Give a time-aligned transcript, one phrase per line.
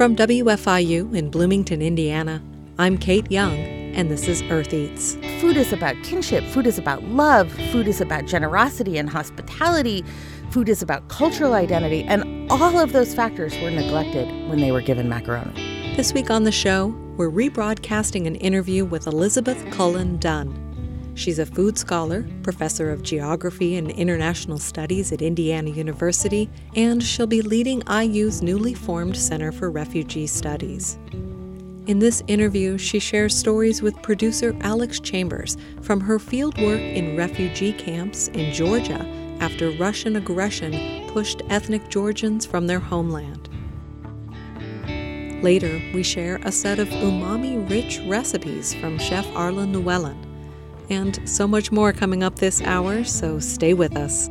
[0.00, 2.42] From WFIU in Bloomington, Indiana,
[2.78, 5.16] I'm Kate Young, and this is Earth Eats.
[5.42, 10.02] Food is about kinship, food is about love, food is about generosity and hospitality,
[10.48, 14.80] food is about cultural identity, and all of those factors were neglected when they were
[14.80, 15.52] given macaroni.
[15.96, 20.69] This week on the show, we're rebroadcasting an interview with Elizabeth Cullen Dunn.
[21.14, 27.26] She's a food scholar, professor of geography and international studies at Indiana University, and she'll
[27.26, 30.98] be leading IU's newly formed Center for Refugee Studies.
[31.86, 37.72] In this interview, she shares stories with producer Alex Chambers from her fieldwork in refugee
[37.72, 39.04] camps in Georgia
[39.40, 43.48] after Russian aggression pushed ethnic Georgians from their homeland.
[45.42, 50.29] Later, we share a set of umami rich recipes from Chef Arlan Llewellyn
[50.90, 54.28] and so much more coming up this hour, so stay with us.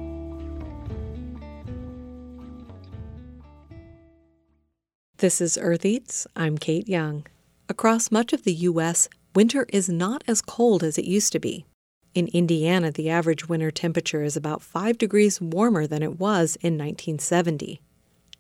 [5.18, 6.28] This is Earth Eats.
[6.36, 7.26] I'm Kate Young.
[7.68, 11.66] Across much of the U.S., winter is not as cold as it used to be.
[12.14, 16.74] In Indiana, the average winter temperature is about 5 degrees warmer than it was in
[16.78, 17.82] 1970.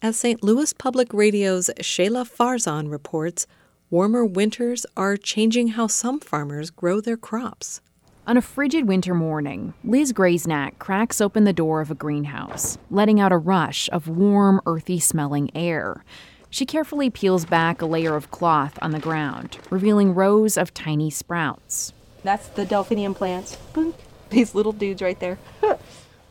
[0.01, 0.41] As St.
[0.41, 3.45] Louis Public Radio's Shahla Farzan reports,
[3.89, 7.81] warmer winters are changing how some farmers grow their crops.
[8.30, 13.19] On a frigid winter morning, Liz Graznak cracks open the door of a greenhouse, letting
[13.19, 16.05] out a rush of warm, earthy smelling air.
[16.52, 21.09] She carefully peels back a layer of cloth on the ground, revealing rows of tiny
[21.09, 21.91] sprouts.
[22.22, 23.57] That's the delphinium plants.
[24.30, 25.39] These little dudes right there.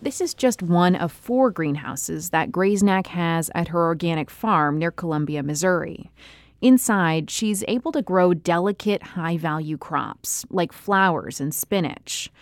[0.00, 4.92] this is just one of four greenhouses that Graznak has at her organic farm near
[4.92, 6.12] Columbia, Missouri.
[6.60, 12.32] Inside, she's able to grow delicate, high value crops like flowers and spinach.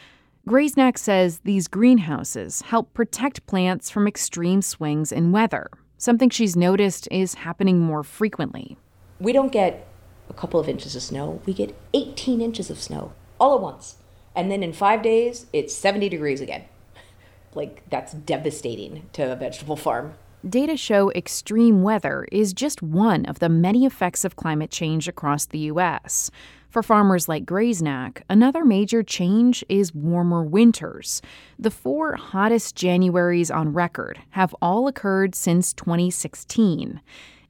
[0.48, 7.08] Graznak says these greenhouses help protect plants from extreme swings in weather, something she's noticed
[7.10, 8.78] is happening more frequently.
[9.20, 9.86] We don't get
[10.30, 13.96] a couple of inches of snow, we get 18 inches of snow all at once.
[14.34, 16.64] And then in five days, it's 70 degrees again.
[17.54, 20.14] like, that's devastating to a vegetable farm.
[20.48, 25.46] Data show extreme weather is just one of the many effects of climate change across
[25.46, 26.30] the U.S.
[26.68, 31.20] For farmers like Graznak, another major change is warmer winters.
[31.58, 37.00] The four hottest Januaries on record have all occurred since 2016.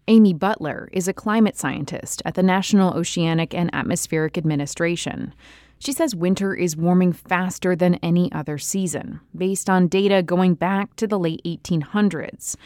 [0.08, 5.34] Amy Butler is a climate scientist at the National Oceanic and Atmospheric Administration.
[5.78, 10.96] She says winter is warming faster than any other season, based on data going back
[10.96, 12.56] to the late 1800s.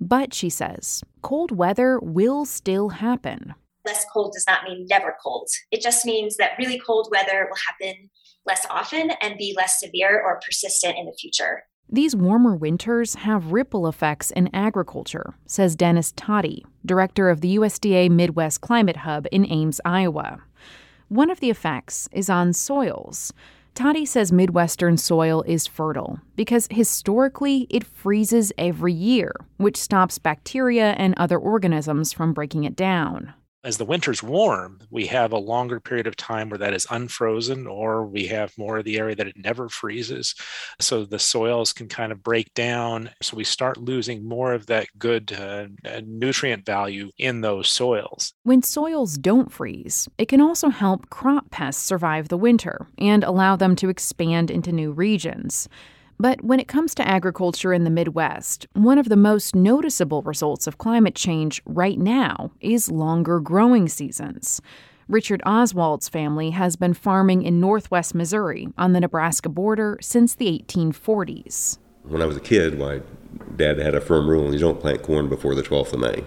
[0.00, 3.54] But, she says, cold weather will still happen.
[3.84, 5.48] Less cold does not mean never cold.
[5.70, 8.10] It just means that really cold weather will happen
[8.46, 11.64] less often and be less severe or persistent in the future.
[11.90, 18.10] These warmer winters have ripple effects in agriculture, says Dennis Todey, director of the USDA
[18.10, 20.42] Midwest Climate Hub in Ames, Iowa.
[21.08, 23.32] One of the effects is on soils.
[23.78, 30.94] Todey says Midwestern soil is fertile because historically it freezes every year, which stops bacteria
[30.94, 35.80] and other organisms from breaking it down as the winter's warm, we have a longer
[35.80, 39.26] period of time where that is unfrozen, or we have more of the area that
[39.26, 40.34] it never freezes.
[40.80, 43.10] So the soils can kind of break down.
[43.20, 45.66] So we start losing more of that good uh,
[46.04, 48.32] nutrient value in those soils.
[48.44, 53.56] When soils don't freeze, it can also help crop pests survive the winter and allow
[53.56, 55.68] them to expand into new regions.
[56.20, 60.66] But when it comes to agriculture in the Midwest, one of the most noticeable results
[60.66, 64.60] of climate change right now is longer growing seasons.
[65.06, 70.58] Richard Oswald's family has been farming in northwest Missouri on the Nebraska border since the
[70.66, 71.78] 1840s.
[72.02, 73.00] When I was a kid, my
[73.54, 76.24] dad had a firm rule you don't plant corn before the 12th of May.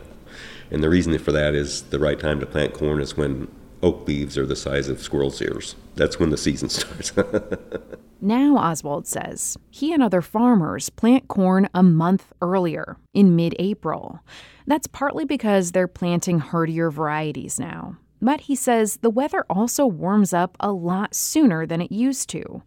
[0.72, 3.53] And the reason for that is the right time to plant corn is when
[3.84, 5.75] oak leaves are the size of squirrel's ears.
[5.96, 7.12] That's when the season starts.
[8.22, 14.20] now, Oswald says, he and other farmers plant corn a month earlier, in mid April.
[14.68, 17.97] That's partly because they're planting hardier varieties now.
[18.22, 22.62] But he says the weather also warms up a lot sooner than it used to.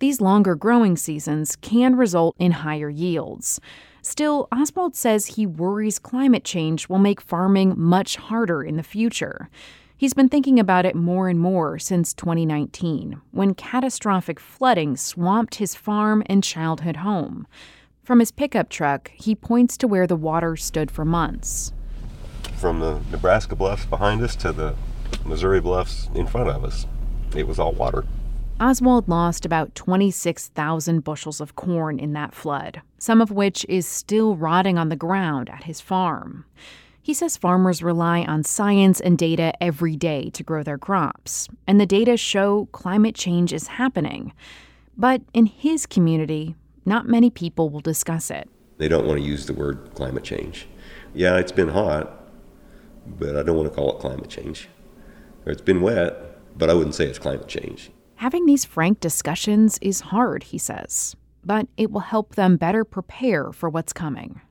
[0.00, 3.60] These longer growing seasons can result in higher yields.
[4.02, 9.50] Still, Oswald says he worries climate change will make farming much harder in the future.
[9.98, 15.74] He's been thinking about it more and more since 2019, when catastrophic flooding swamped his
[15.74, 17.48] farm and childhood home.
[18.04, 21.72] From his pickup truck, he points to where the water stood for months.
[22.58, 24.76] From the Nebraska bluffs behind us to the
[25.24, 26.86] Missouri bluffs in front of us,
[27.34, 28.04] it was all water.
[28.60, 34.36] Oswald lost about 26,000 bushels of corn in that flood, some of which is still
[34.36, 36.44] rotting on the ground at his farm.
[37.08, 41.80] He says farmers rely on science and data every day to grow their crops, and
[41.80, 44.34] the data show climate change is happening.
[44.94, 48.50] But in his community, not many people will discuss it.
[48.76, 50.68] They don't want to use the word climate change.
[51.14, 52.28] Yeah, it's been hot,
[53.06, 54.68] but I don't want to call it climate change.
[55.46, 57.90] Or it's been wet, but I wouldn't say it's climate change.
[58.16, 63.50] Having these frank discussions is hard, he says, but it will help them better prepare
[63.50, 64.42] for what's coming.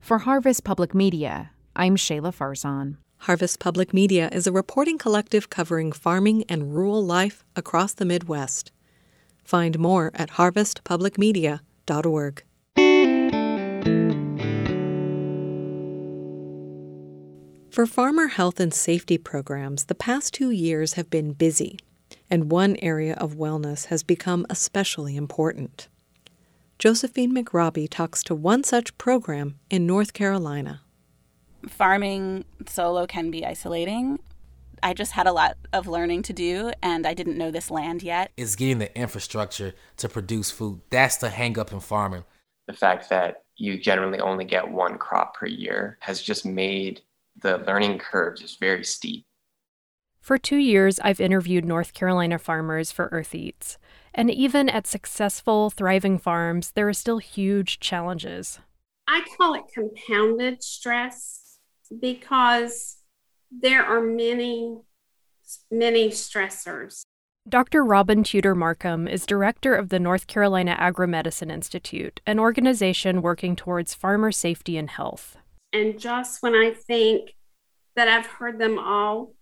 [0.00, 2.96] For Harvest Public Media, I'm Shahla Farzan.
[3.18, 8.72] Harvest Public Media is a reporting collective covering farming and rural life across the Midwest.
[9.44, 12.42] Find more at harvestpublicmedia.org.
[17.70, 21.78] For farmer health and safety programs, the past two years have been busy,
[22.28, 25.86] and one area of wellness has become especially important.
[26.80, 30.80] Josephine McRobbie talks to one such program in North Carolina.
[31.68, 34.18] Farming solo can be isolating.
[34.82, 38.02] I just had a lot of learning to do, and I didn't know this land
[38.02, 38.30] yet.
[38.36, 40.80] It's getting the infrastructure to produce food.
[40.90, 42.24] That's the hangup in farming.
[42.66, 47.00] The fact that you generally only get one crop per year has just made
[47.40, 49.24] the learning curve is very steep.
[50.20, 53.78] For two years, I've interviewed North Carolina farmers for Earth Eats.
[54.14, 58.58] And even at successful, thriving farms, there are still huge challenges.
[59.06, 61.47] I call it compounded stress
[62.00, 62.96] because
[63.50, 64.78] there are many,
[65.70, 67.02] many stressors.
[67.48, 67.82] Dr.
[67.82, 74.30] Robin Tutor-Marcom is director of the North Carolina Agromedicine Institute, an organization working towards farmer
[74.30, 75.38] safety and health.
[75.72, 77.34] And just when I think
[77.96, 79.34] that I've heard them all,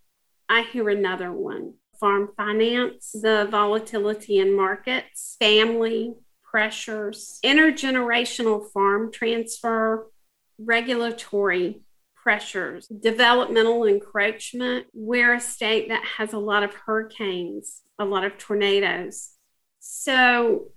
[0.49, 6.15] I hear another one farm finance, the volatility in markets, family
[6.45, 10.11] pressures, intergenerational farm transfer,
[10.59, 11.81] regulatory
[12.27, 14.85] pressures, developmental encroachment.
[14.93, 19.31] We're a state that has a lot of hurricanes, a lot of tornadoes.
[19.79, 20.73] So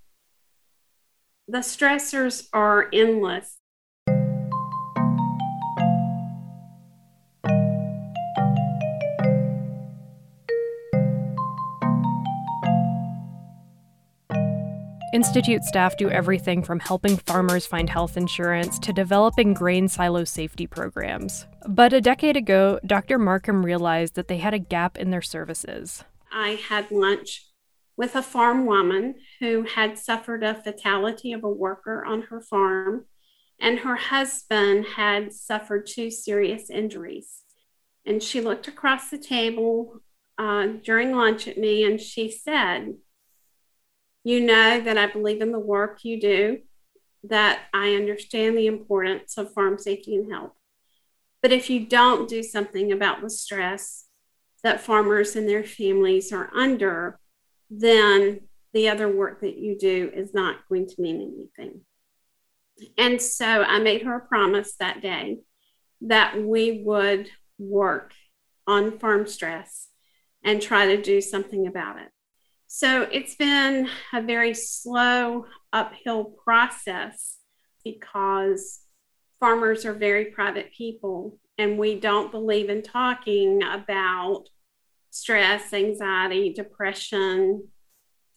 [1.47, 3.57] the stressors are endless.
[15.11, 20.67] Institute staff do everything from helping farmers find health insurance to developing grain silo safety
[20.67, 21.47] programs.
[21.67, 23.17] But a decade ago, Dr.
[23.17, 26.03] Marcom realized that they had a gap in their services.
[26.31, 27.47] I had lunch
[27.97, 33.06] with a farm woman who had suffered a fatality of a worker on her farm,
[33.59, 37.41] and her husband had suffered two serious injuries.
[38.06, 40.01] And she looked across the table
[40.38, 42.94] uh, during lunch at me and she said,
[44.24, 46.60] you know that I believe in the work you do,
[47.24, 50.54] that I understand the importance of farm safety and health.
[51.42, 54.06] But if you don't do something about the stress
[54.63, 57.19] that farmers and their families are under,
[57.69, 58.42] then
[58.74, 61.81] the other work that you do is not going to mean anything.
[62.98, 65.39] And so I made her a promise that day
[66.01, 68.13] that we would work
[68.68, 69.88] on farm stress
[70.44, 72.10] and try to do something about it.
[72.71, 77.38] So it's been a very slow uphill process
[77.83, 78.81] because
[79.39, 84.45] farmers are very private people and we don't believe in talking about
[85.09, 87.69] stress, anxiety, depression,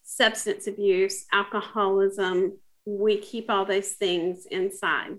[0.03, 2.59] substance abuse, alcoholism.
[2.87, 5.19] We keep all those things inside.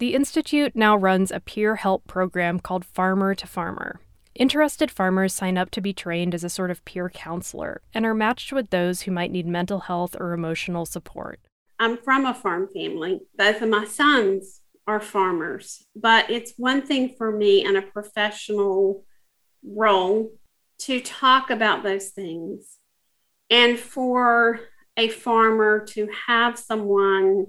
[0.00, 4.00] The Institute now runs a peer help program called Farmer to Farmer.
[4.34, 8.14] Interested farmers sign up to be trained as a sort of peer counselor and are
[8.14, 11.38] matched with those who might need mental health or emotional support.
[11.78, 13.20] I'm from a farm family.
[13.38, 19.04] Both of my sons are farmers, but it's one thing for me in a professional
[19.62, 20.32] role
[20.78, 22.78] to talk about those things
[23.50, 24.60] and for
[24.96, 27.46] a farmer to have someone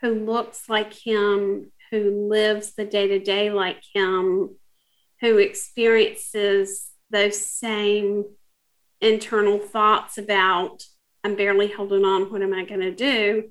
[0.00, 4.56] who looks like him, who lives the day to day like him,
[5.24, 8.24] who experiences those same
[9.00, 10.84] internal thoughts about
[11.24, 13.50] I'm barely holding on, what am I going to do?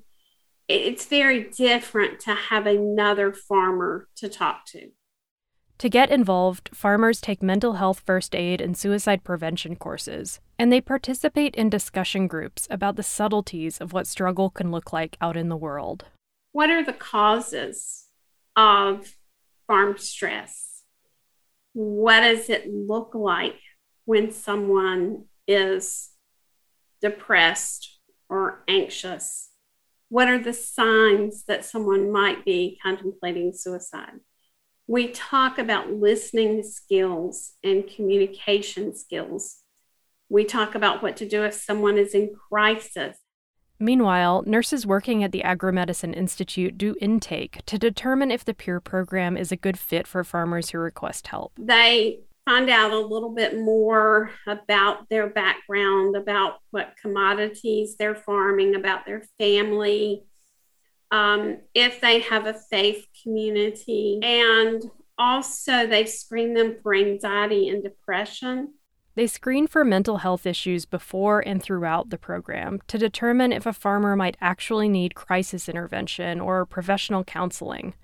[0.68, 4.90] It's very different to have another farmer to talk to.
[5.78, 10.80] To get involved, farmers take mental health first aid and suicide prevention courses, and they
[10.80, 15.48] participate in discussion groups about the subtleties of what struggle can look like out in
[15.48, 16.04] the world.
[16.52, 18.04] What are the causes
[18.54, 19.16] of
[19.66, 20.73] farm stress?
[21.74, 23.60] What does it look like
[24.04, 26.10] when someone is
[27.02, 29.50] depressed or anxious?
[30.08, 34.20] What are the signs that someone might be contemplating suicide?
[34.86, 39.56] We talk about listening skills and communication skills.
[40.28, 43.18] We talk about what to do if someone is in crisis.
[43.84, 49.36] Meanwhile, nurses working at the Agromedicine Institute do intake to determine if the PEER program
[49.36, 51.52] is a good fit for farmers who request help.
[51.58, 58.74] They find out a little bit more about their background, about what commodities they're farming,
[58.74, 60.22] about their family,
[61.10, 64.82] um, if they have a faith community, and
[65.18, 68.72] also they screen them for anxiety and depression.
[69.16, 73.72] They screen for mental health issues before and throughout the program to determine if a
[73.72, 77.94] farmer might actually need crisis intervention or professional counseling.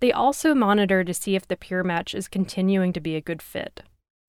[0.00, 3.42] They also monitor to see if the PEER match is continuing to be a good
[3.42, 3.82] fit.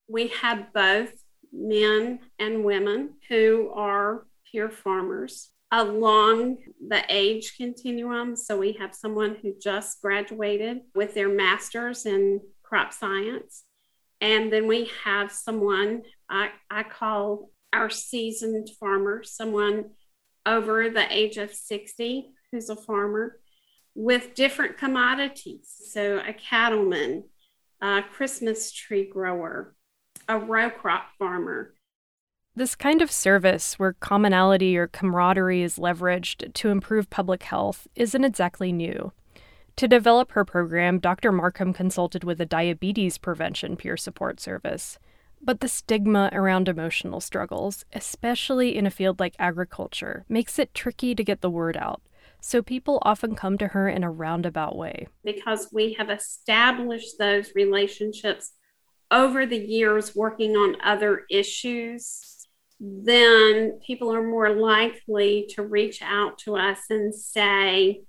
[0.10, 8.36] We have both men and women who are PEER farmers along the age continuum.
[8.36, 13.64] So we have someone who just graduated with their master's in crop science.
[14.20, 19.92] And then we have someone I, I call our seasoned farmer, someone
[20.46, 23.40] over the age of 60 who's a farmer
[23.96, 25.74] with different commodities.
[25.92, 27.26] So, a cattleman,
[27.82, 29.76] a Christmas tree grower,
[30.28, 31.74] a row crop farmer.
[32.56, 38.24] This kind of service, where commonality or camaraderie is leveraged to improve public health, isn't
[38.24, 39.12] exactly new.
[39.76, 41.32] To develop her program, Dr.
[41.32, 44.98] Marcom consulted with a diabetes prevention peer support service.
[45.42, 51.16] But the stigma around emotional struggles, especially in a field like agriculture, makes it tricky
[51.16, 52.02] to get the word out.
[52.42, 55.08] So people often come to her in a roundabout way.
[55.24, 58.54] Because we have established those relationships
[59.10, 62.48] over the years working on other issues,
[62.80, 68.04] then people are more likely to reach out to us and say,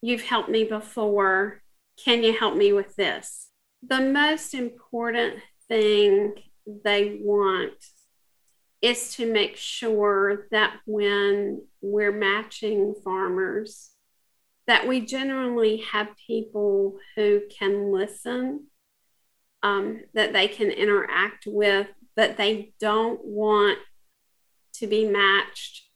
[0.00, 1.60] You've helped me before.
[2.04, 3.48] Can you help me with this?
[3.82, 6.34] The most important thing
[6.84, 7.72] they want
[8.80, 13.90] is to make sure that when we're matching farmers
[14.66, 18.66] that we generally have people who can listen
[19.62, 23.78] um, that they can interact with but they don't want
[24.74, 25.88] to be matched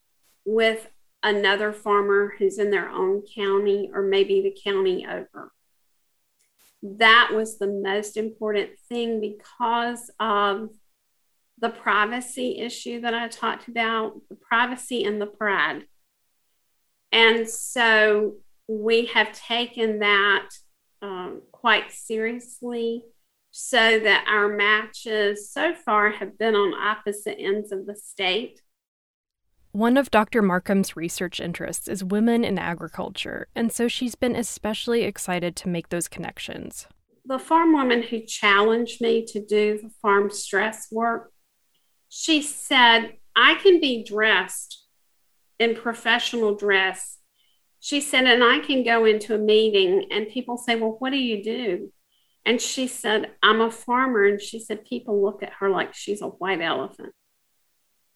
[0.44, 0.88] with
[1.22, 5.52] another farmer who's in their own county or maybe the county over
[6.82, 10.70] that was the most important thing because of
[11.58, 15.84] the privacy issue that I talked about, the privacy and the pride.
[17.12, 18.36] And so
[18.66, 20.48] we have taken that
[21.02, 23.04] um, quite seriously
[23.52, 28.60] so that our matches so far have been on opposite ends of the state.
[29.72, 30.42] One of Dr.
[30.42, 35.88] Marcom's research interests is women in agriculture, and so she's been especially excited to make
[35.88, 36.86] those connections.
[37.24, 41.32] The farm woman who challenged me to do the farm stress work,
[42.10, 44.84] she said, I can be dressed
[45.58, 47.16] in professional dress.
[47.80, 51.18] She said, and I can go into a meeting and people say, Well, what do
[51.18, 51.90] you do?
[52.44, 54.24] And she said, I'm a farmer.
[54.24, 57.14] And she said, People look at her like she's a white elephant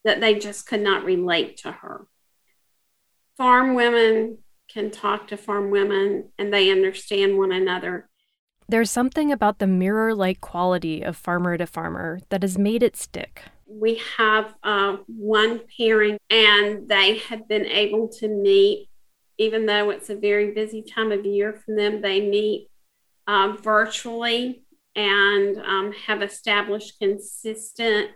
[0.06, 2.06] that they just could not relate to her.
[3.36, 4.38] Farm women
[4.72, 8.08] can talk to farm women and they understand one another.
[8.68, 12.96] There's something about the mirror like quality of farmer to farmer that has made it
[12.96, 13.42] stick.
[13.66, 18.88] We have uh, one pairing, and they have been able to meet,
[19.38, 22.68] even though it's a very busy time of year for them, they meet
[23.26, 28.10] uh, virtually and um, have established consistent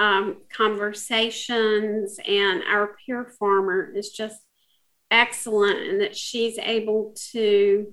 [0.00, 4.40] um, conversations, and our peer farmer is just
[5.10, 7.92] excellent and that she's able to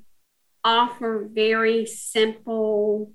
[0.64, 3.12] offer very simple,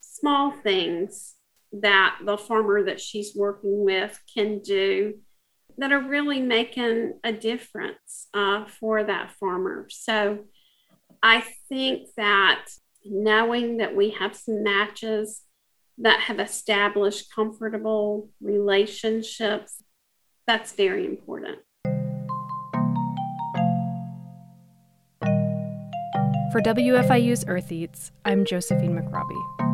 [0.00, 1.34] small things
[1.70, 5.18] that the farmer that she's working with can do
[5.76, 9.86] that are really making a difference uh, for that farmer.
[9.90, 10.46] So
[11.22, 12.64] I think that
[13.04, 15.42] knowing that we have some matches
[16.00, 19.82] that have established comfortable relationships,
[20.46, 21.58] that's very important.
[26.50, 29.67] For WFIU's Earth Eats, I'm Josephine McRobbie.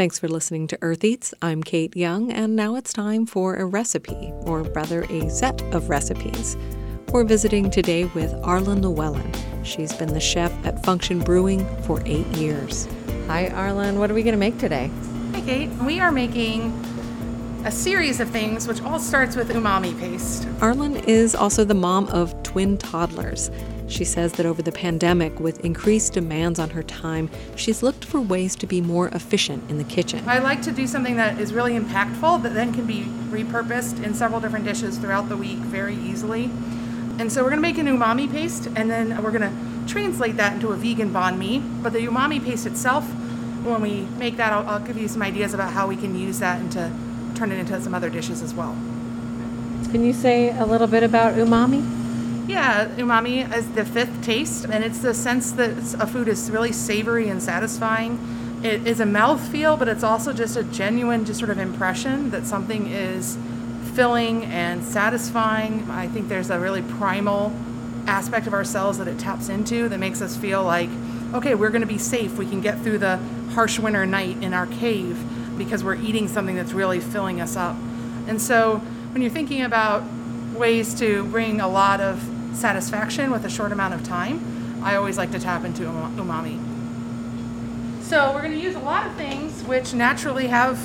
[0.00, 1.34] Thanks for listening to Earth Eats.
[1.42, 5.90] I'm Kate Young, and now it's time for a recipe, or rather, a set of
[5.90, 6.56] recipes.
[7.08, 9.30] We're visiting today with Arlan Llewellyn.
[9.62, 12.88] She's been the chef at Function Brewing for eight years.
[13.26, 13.98] Hi, Arlan.
[13.98, 14.90] What are we going to make today?
[15.32, 15.68] Hi, Kate.
[15.84, 16.72] We are making
[17.66, 20.44] a series of things, which all starts with umami paste.
[20.60, 23.50] Arlan is also the mom of twin toddlers.
[23.90, 28.20] She says that over the pandemic, with increased demands on her time, she's looked for
[28.20, 30.22] ways to be more efficient in the kitchen.
[30.28, 34.14] I like to do something that is really impactful that then can be repurposed in
[34.14, 36.44] several different dishes throughout the week very easily.
[37.18, 40.36] And so we're going to make an umami paste and then we're going to translate
[40.36, 41.58] that into a vegan banh mi.
[41.58, 43.04] But the umami paste itself,
[43.64, 46.38] when we make that, I'll, I'll give you some ideas about how we can use
[46.38, 46.92] that and to
[47.34, 48.72] turn it into some other dishes as well.
[49.90, 51.99] Can you say a little bit about umami?
[52.50, 56.72] Yeah, umami is the fifth taste, and it's the sense that a food is really
[56.72, 58.18] savory and satisfying.
[58.64, 62.30] It is a mouth feel, but it's also just a genuine, just sort of impression
[62.30, 63.38] that something is
[63.94, 65.88] filling and satisfying.
[65.92, 67.52] I think there's a really primal
[68.08, 70.90] aspect of ourselves that it taps into that makes us feel like,
[71.32, 72.36] okay, we're going to be safe.
[72.36, 73.18] We can get through the
[73.52, 75.16] harsh winter night in our cave
[75.56, 77.76] because we're eating something that's really filling us up.
[78.26, 78.78] And so
[79.12, 80.02] when you're thinking about
[80.56, 82.20] ways to bring a lot of
[82.52, 86.58] satisfaction with a short amount of time, I always like to tap into umami.
[88.02, 90.78] So we're going to use a lot of things which naturally have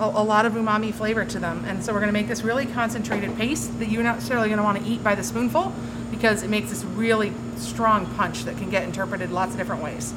[0.00, 1.64] a, a, lot of umami flavor to them.
[1.66, 4.58] And so we're going to make this really concentrated paste that you're not necessarily going
[4.58, 5.72] to want to eat by the spoonful
[6.10, 10.12] because it makes this really strong punch that can get interpreted lots of different ways.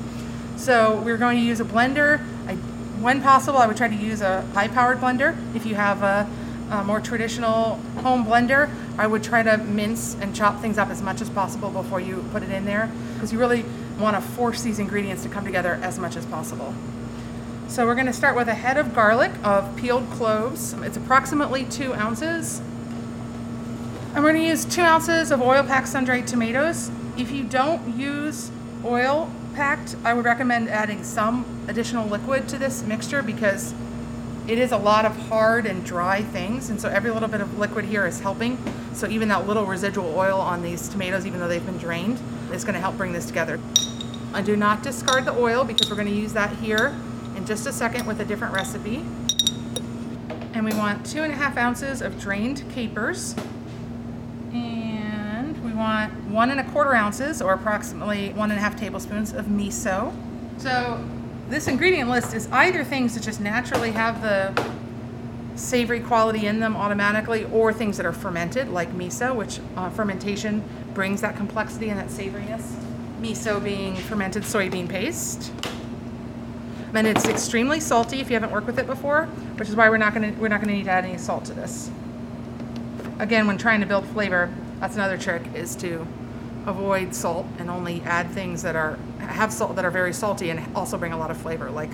[0.55, 2.21] So we're going to use a blender.
[2.47, 2.55] I,
[3.01, 5.35] when possible, I would try to use a high-powered blender.
[5.55, 6.27] If you have a
[6.71, 11.01] a more traditional home blender, I would try to mince and chop things up as
[11.01, 13.65] much as possible before you put it in there because you really
[13.99, 16.73] want to force these ingredients to come together as much as possible.
[17.67, 20.73] So we're going to start with a head of garlic of peeled cloves.
[20.73, 22.59] It's approximately two ounces.
[24.13, 26.91] And we're going to use two ounces of oil packed sun-dried tomatoes.
[27.17, 28.51] If you don't use
[28.83, 33.73] oil packed, I would recommend adding some additional liquid to this mixture because
[34.47, 37.57] it is a lot of hard and dry things, and so every little bit of
[37.57, 38.57] liquid here is helping.
[38.93, 42.19] So even that little residual oil on these tomatoes, even though they've been drained,
[42.51, 43.59] is going to help bring this together.
[44.33, 46.95] I do not discard the oil because we're going to use that here
[47.35, 49.05] in just a second with a different recipe.
[50.53, 53.35] And we want two and a half ounces of drained capers.
[54.53, 59.33] And we want one and a quarter ounces, or approximately one and a half tablespoons
[59.33, 60.13] of miso.
[60.57, 61.03] So
[61.49, 64.53] this ingredient list is either things that just naturally have the
[65.55, 70.63] savory quality in them automatically or things that are fermented like miso which uh, fermentation
[70.93, 72.73] brings that complexity and that savoriness.
[73.21, 75.51] Miso being fermented soybean paste.
[76.93, 79.25] And it's extremely salty if you haven't worked with it before
[79.57, 81.17] which is why we're not going to we're not going to need to add any
[81.17, 81.91] salt to this.
[83.19, 86.07] Again when trying to build flavor that's another trick is to
[86.65, 90.75] avoid salt and only add things that are have salt that are very salty and
[90.75, 91.89] also bring a lot of flavor like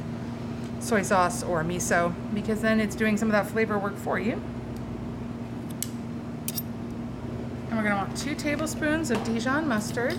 [0.79, 4.41] soy sauce or miso because then it's doing some of that flavor work for you.
[7.69, 10.17] And we're going to want two tablespoons of Dijon mustard.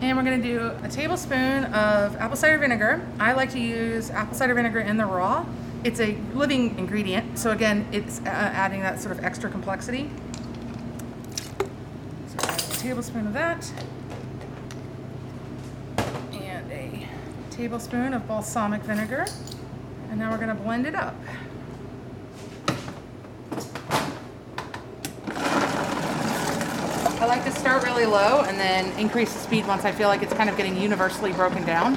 [0.00, 3.06] And we're going to do a tablespoon of apple cider vinegar.
[3.18, 5.46] I like to use apple cider vinegar in the raw.
[5.84, 10.10] It's a living ingredient, so again, it's uh, adding that sort of extra complexity
[12.82, 13.72] tablespoon of that.
[16.32, 17.06] And a
[17.48, 19.24] tablespoon of balsamic vinegar.
[20.10, 21.14] And now we're going to blend it up.
[27.20, 30.22] I like to start really low and then increase the speed once I feel like
[30.22, 31.96] it's kind of getting universally broken down.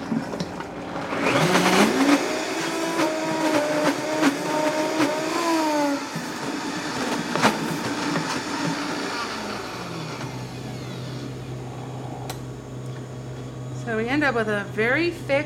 [14.15, 15.46] end up with a very thick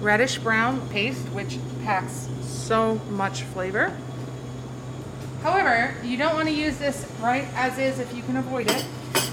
[0.00, 3.94] reddish brown paste, which packs so much flavor.
[5.42, 8.84] However, you don't want to use this right as is if you can avoid it.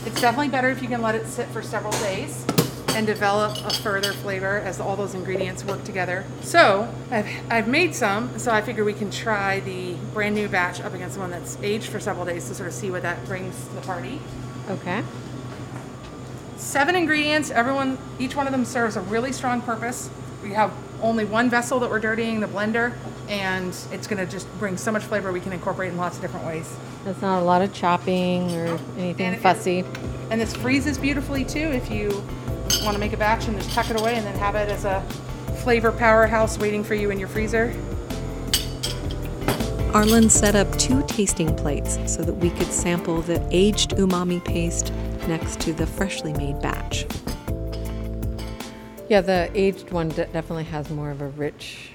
[0.05, 2.45] It's definitely better if you can let it sit for several days
[2.89, 6.25] and develop a further flavor as all those ingredients work together.
[6.41, 10.81] So I've, I've made some, so I figure we can try the brand new batch
[10.81, 13.23] up against the one that's aged for several days to sort of see what that
[13.25, 14.19] brings to the party.
[14.69, 15.01] Okay
[16.65, 17.51] seven ingredients.
[17.51, 20.10] Everyone, each one of them serves a really strong purpose.
[20.43, 22.93] We have only one vessel that we're dirtying, the blender,
[23.30, 26.21] and it's going to just bring so much flavor we can incorporate in lots of
[26.21, 26.75] different ways.
[27.04, 29.86] There's not a lot of chopping or anything and fussy.
[30.32, 32.10] and this freezes beautifully too if you
[32.84, 34.86] want to make a batch and just tuck it away and then have it as
[34.86, 35.01] a
[35.63, 37.75] flavor powerhouse waiting for you in your freezer.
[39.93, 44.91] Arlen set up two tasting plates so that we could sample the aged umami paste
[45.27, 47.05] next to the freshly made batch.
[49.09, 51.91] Yeah, the aged one definitely has more of a rich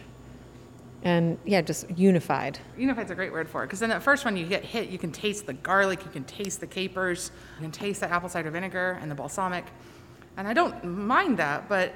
[1.03, 2.59] and yeah, just unified.
[2.77, 4.99] Unified's a great word for it because in that first one you get hit, you
[4.99, 8.51] can taste the garlic, you can taste the capers, you can taste the apple cider
[8.51, 9.65] vinegar and the balsamic.
[10.37, 11.93] And I don't mind that, but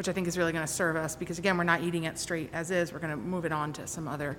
[0.00, 2.18] which I think is really going to serve us because, again, we're not eating it
[2.18, 2.90] straight as is.
[2.90, 4.38] We're going to move it on to some other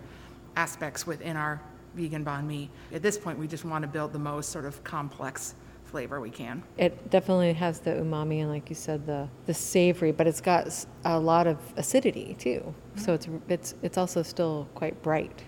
[0.55, 1.61] aspects within our
[1.93, 2.67] vegan banh mi.
[2.91, 5.53] At this point, we just want to build the most sort of complex
[5.85, 6.63] flavor we can.
[6.79, 10.67] It definitely has the umami and, like you said, the the savory, but it's got
[11.05, 12.61] a lot of acidity too.
[12.63, 12.99] Mm-hmm.
[12.99, 15.43] So it's it's it's also still quite bright.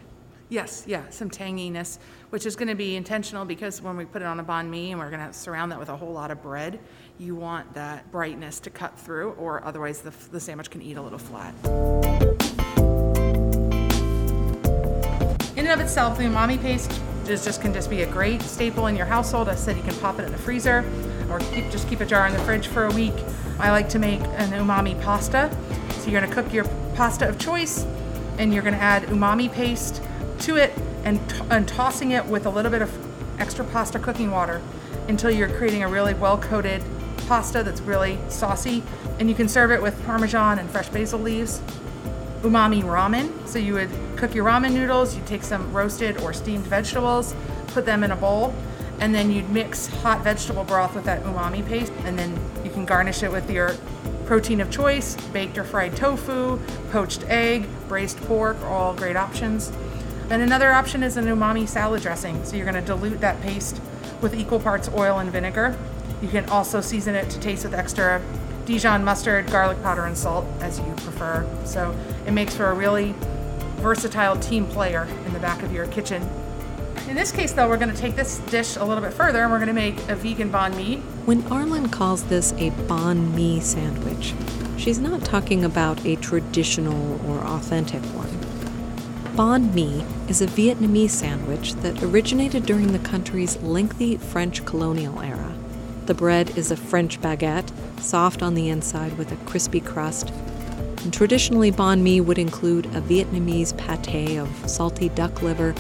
[0.50, 1.98] Yes, yeah, some tanginess,
[2.30, 4.92] which is going to be intentional because when we put it on a banh mi
[4.92, 6.80] and we're going to surround that with a whole lot of bread,
[7.18, 11.02] you want that brightness to cut through, or otherwise the, the sandwich can eat a
[11.02, 11.54] little flat.
[15.56, 16.92] In and of itself, the umami paste
[17.28, 19.48] is just can just be a great staple in your household.
[19.48, 20.84] I said you can pop it in the freezer
[21.30, 23.14] or keep, just keep a jar in the fridge for a week.
[23.60, 25.56] I like to make an umami pasta.
[26.00, 27.86] So you're gonna cook your pasta of choice
[28.38, 30.02] and you're gonna add umami paste
[30.44, 32.92] to it and, t- and tossing it with a little bit of
[33.40, 34.62] extra pasta cooking water
[35.08, 36.84] until you're creating a really well coated
[37.28, 38.84] pasta that's really saucy.
[39.20, 41.62] And you can serve it with parmesan and fresh basil leaves.
[42.42, 43.48] Umami ramen.
[43.48, 47.34] So you would cook your ramen noodles, you'd take some roasted or steamed vegetables,
[47.68, 48.54] put them in a bowl,
[49.00, 51.94] and then you'd mix hot vegetable broth with that umami paste.
[52.04, 53.76] And then you can garnish it with your
[54.26, 56.60] protein of choice baked or fried tofu,
[56.92, 59.72] poached egg, braised pork, all great options.
[60.34, 62.44] And another option is an umami salad dressing.
[62.44, 63.80] So you're going to dilute that paste
[64.20, 65.78] with equal parts oil and vinegar.
[66.24, 68.20] You can also season it to taste with extra
[68.66, 71.48] Dijon mustard, garlic powder, and salt as you prefer.
[71.66, 73.14] So it makes for a really
[73.76, 76.28] versatile team player in the back of your kitchen.
[77.08, 79.52] In this case, though, we're going to take this dish a little bit further and
[79.52, 80.96] we're going to make a vegan banh mi.
[81.26, 84.34] When Arlen calls this a banh mi sandwich,
[84.78, 88.43] she's not talking about a traditional or authentic one.
[89.36, 95.52] Banh mi is a Vietnamese sandwich that originated during the country's lengthy French colonial era.
[96.06, 100.30] The bread is a French baguette, soft on the inside with a crispy crust.
[101.02, 105.74] And traditionally, banh mi would include a Vietnamese pate of salty duck liver,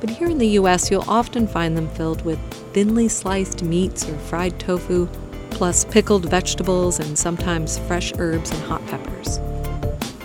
[0.00, 2.38] but here in the US, you'll often find them filled with
[2.74, 5.08] thinly sliced meats or fried tofu,
[5.48, 9.40] plus pickled vegetables and sometimes fresh herbs and hot peppers.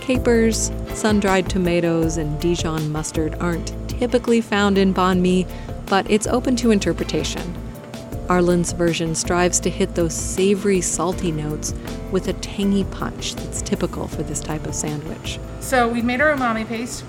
[0.04, 5.46] Capers, sun dried tomatoes, and Dijon mustard aren't typically found in banh mi,
[5.86, 7.54] but it's open to interpretation.
[8.28, 11.72] Arlen's version strives to hit those savory, salty notes
[12.12, 15.38] with a tangy punch that's typical for this type of sandwich.
[15.60, 17.02] So we've made our umami paste.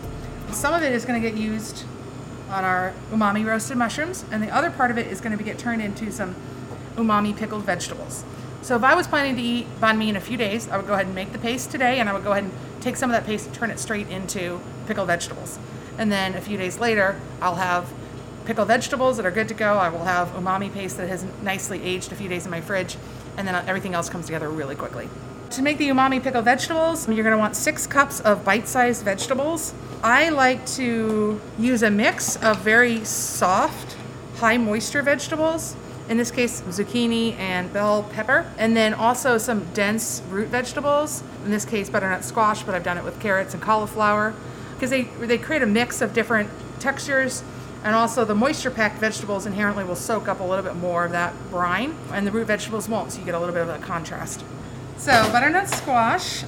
[0.54, 1.84] Some of it is going to get used
[2.50, 5.60] on our umami roasted mushrooms, and the other part of it is going to get
[5.60, 6.34] turned into some
[6.96, 8.24] umami pickled vegetables.
[8.66, 10.88] So if I was planning to eat banh mi in a few days, I would
[10.88, 13.12] go ahead and make the paste today, and I would go ahead and take some
[13.12, 15.60] of that paste and turn it straight into pickled vegetables.
[16.00, 17.94] And then a few days later, I'll have
[18.46, 19.76] pickled vegetables that are good to go.
[19.76, 22.98] I will have umami paste that has nicely aged a few days in my fridge,
[23.38, 25.10] and then everything else comes together really quickly.
[25.52, 29.06] To make the umami pickled vegetables, you're going to want six cups of bite sized
[29.06, 29.76] vegetables.
[30.02, 33.96] I like to use a mix of very soft,
[34.38, 35.76] high moisture vegetables
[36.10, 41.52] in this case zucchini and bell pepper, and then also some dense root vegetables, in
[41.52, 44.34] this case butternut squash, but I've done it with carrots and cauliflower,
[44.76, 47.44] because they, they create a mix of different textures,
[47.84, 51.12] and also the moisture packed vegetables inherently will soak up a little bit more of
[51.12, 53.80] that brine, and the root vegetables won't, so you get a little bit of a
[53.80, 54.44] contrast.
[54.98, 56.44] So, butternut squash.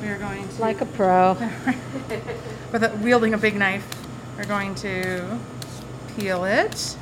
[0.00, 0.60] We are going to.
[0.60, 1.34] Like a pro.
[2.72, 3.86] with a, wielding a big knife,
[4.36, 5.38] we're going to
[6.16, 6.96] peel it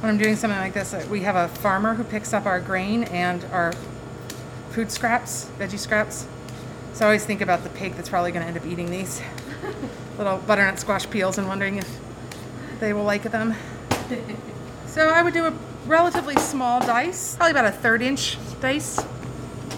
[0.00, 2.60] when I'm doing something like this, uh, we have a farmer who picks up our
[2.60, 3.72] grain and our
[4.70, 6.26] food scraps, veggie scraps.
[6.92, 9.20] So I always think about the pig that's probably going to end up eating these
[10.18, 12.00] little butternut squash peels and wondering if
[12.78, 13.54] they will like them.
[14.86, 15.54] so I would do a
[15.86, 18.98] relatively small dice, probably about a third inch dice.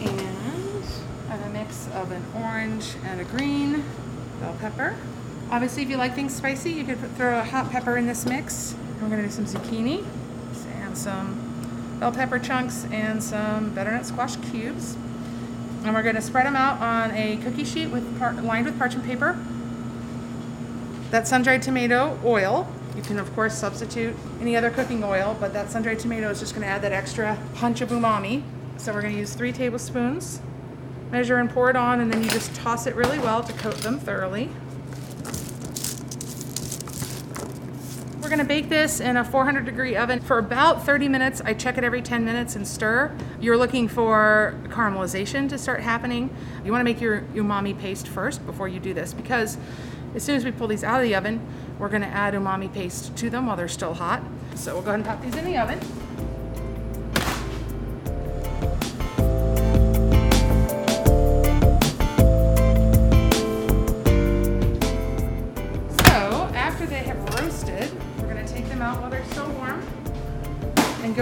[0.00, 0.86] And
[1.30, 3.84] I have a mix of an orange and a green
[4.40, 4.96] bell pepper.
[5.50, 8.74] Obviously, if you like things spicy, you could throw a hot pepper in this mix.
[9.00, 10.04] We're to do some zucchini
[10.82, 14.96] and some bell pepper chunks and some butternut squash cubes.
[15.84, 18.04] And we're to spread them out on a cookie sheet with
[18.42, 19.38] lined with parchment paper.
[21.10, 22.68] that sun-dried tomato oil.
[22.96, 26.54] You can of course substitute any other cooking oil, but that sun-dried tomato is just
[26.66, 28.42] to add that extra punch of umami.
[28.76, 30.40] So we're to use three tablespoons.
[31.10, 33.76] Measure and pour it on, and then you just toss it really well to coat
[33.78, 34.48] them thoroughly.
[38.30, 41.42] We're to bake this in a 400 degree oven for about 30 minutes.
[41.44, 43.12] I check it every 10 minutes and stir.
[43.40, 46.32] You're looking for caramelization to start happening.
[46.64, 49.58] You want to make your umami paste first before you do this because
[50.14, 51.44] as soon as we pull these out of the oven,
[51.80, 54.22] we're to add umami paste to them while they're still hot.
[54.54, 55.80] So we'll go ahead and pop these in the oven.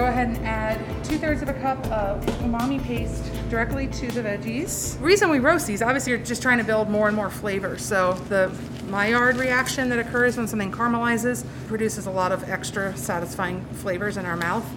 [0.08, 4.98] Ahead and add two thirds of a cup of umami paste directly to the veggies.
[4.98, 7.78] The reason we roast these, obviously, you're just trying to build more and more flavor.
[7.78, 8.50] So the
[8.88, 14.24] Maillard reaction that occurs when something caramelizes produces a lot of extra satisfying flavors in
[14.24, 14.68] our mouth,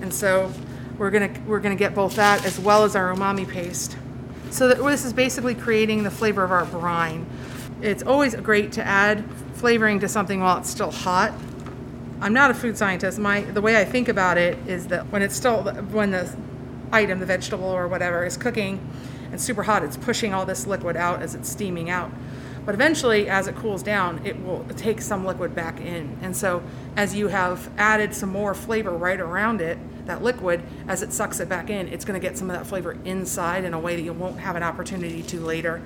[0.00, 0.52] and so
[0.98, 3.96] we're gonna we're gonna get both that as well as our umami paste.
[4.50, 7.26] So that this is basically creating the flavor of our brine.
[7.82, 11.32] It's always great to add flavoring to something while it's still hot.
[12.20, 13.18] I'm not a food scientist.
[13.18, 16.34] My the way I think about it is that when it's still when the
[16.92, 18.80] item, the vegetable or whatever, is cooking
[19.30, 22.10] and super hot, it's pushing all this liquid out as it's steaming out.
[22.64, 26.18] But eventually, as it cools down, it will take some liquid back in.
[26.20, 26.64] And so,
[26.96, 31.38] as you have added some more flavor right around it, that liquid, as it sucks
[31.38, 33.94] it back in, it's going to get some of that flavor inside in a way
[33.94, 35.80] that you won't have an opportunity to later.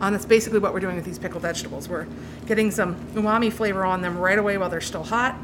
[0.00, 1.88] Um, that's basically what we're doing with these pickled vegetables.
[1.88, 2.06] We're
[2.46, 5.34] getting some umami flavor on them right away while they're still hot,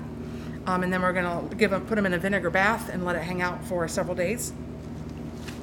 [0.66, 3.04] um, and then we're going to give them, put them in a vinegar bath and
[3.04, 4.52] let it hang out for several days.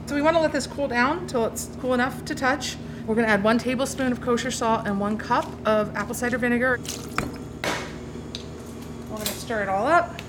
[0.05, 2.75] So we want to let this cool down until it's cool enough to touch.
[3.07, 6.37] We're going to add one tablespoon of kosher salt and one cup of apple cider
[6.37, 6.79] vinegar.
[9.09, 10.21] We're going to stir it all up.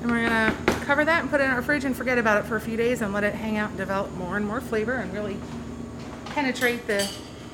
[0.00, 2.44] And we're going to cover that and put it in our fridge and forget about
[2.44, 4.60] it for a few days and let it hang out and develop more and more
[4.60, 5.36] flavor and really
[6.26, 7.08] penetrate the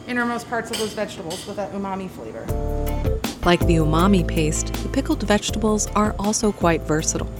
[0.08, 2.44] innermost parts of those vegetables with that umami flavor.
[3.44, 7.30] Like the umami paste, the pickled vegetables are also quite versatile.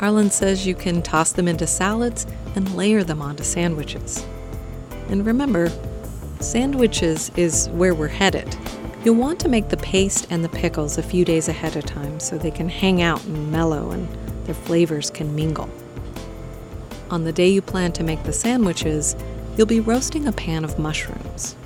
[0.00, 4.26] Arlen says you can toss them into salads and layer them onto sandwiches.
[5.08, 5.70] And remember,
[6.40, 8.56] sandwiches is where we're headed.
[9.04, 12.18] You'll want to make the paste and the pickles a few days ahead of time
[12.20, 14.08] so they can hang out and mellow and
[14.46, 15.70] their flavors can mingle.
[17.10, 19.16] On the day you plan to make the sandwiches,
[19.56, 21.56] you'll be roasting a pan of mushrooms.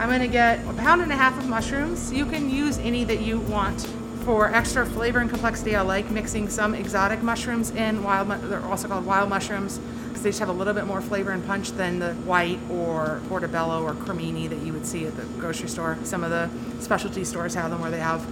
[0.00, 2.10] I'm to get a pound and a half of mushrooms.
[2.10, 3.86] You can use any that you want.
[4.24, 8.02] For extra flavor and complexity, I like mixing some exotic mushrooms in.
[8.02, 11.32] Wild, they're also called wild mushrooms because they just have a little bit more flavor
[11.32, 15.24] and punch than the white or portobello or cremini that you would see at the
[15.38, 15.98] grocery store.
[16.02, 16.48] Some of the
[16.82, 18.26] specialty stores have them where they have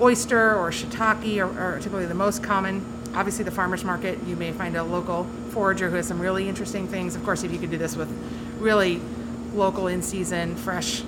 [0.00, 2.86] oyster or shiitake are, are typically the most common.
[3.16, 6.86] Obviously, the farmers market, you may find a local forager who has some really interesting
[6.86, 7.16] things.
[7.16, 8.08] Of course, if you could do this with
[8.60, 9.00] really
[9.54, 11.02] local in season, fresh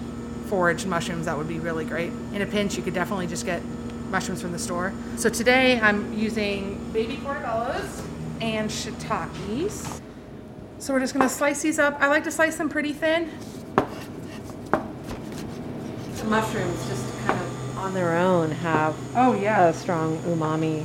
[0.47, 2.13] foraged mushrooms, that would be really great.
[2.33, 3.63] In a pinch, you could definitely just get
[4.11, 4.93] mushrooms from the store.
[5.17, 8.05] So today I'm using baby portobellos
[8.41, 10.01] and shiitakes.
[10.79, 12.01] So we're just gonna slice these up.
[12.01, 13.31] I like to slice them pretty thin.
[16.17, 20.85] The mushrooms just kind of on their own have oh yeah a strong umami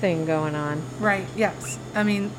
[0.00, 0.82] thing going on.
[1.00, 1.26] Right.
[1.36, 1.78] Yes.
[1.94, 2.30] I mean,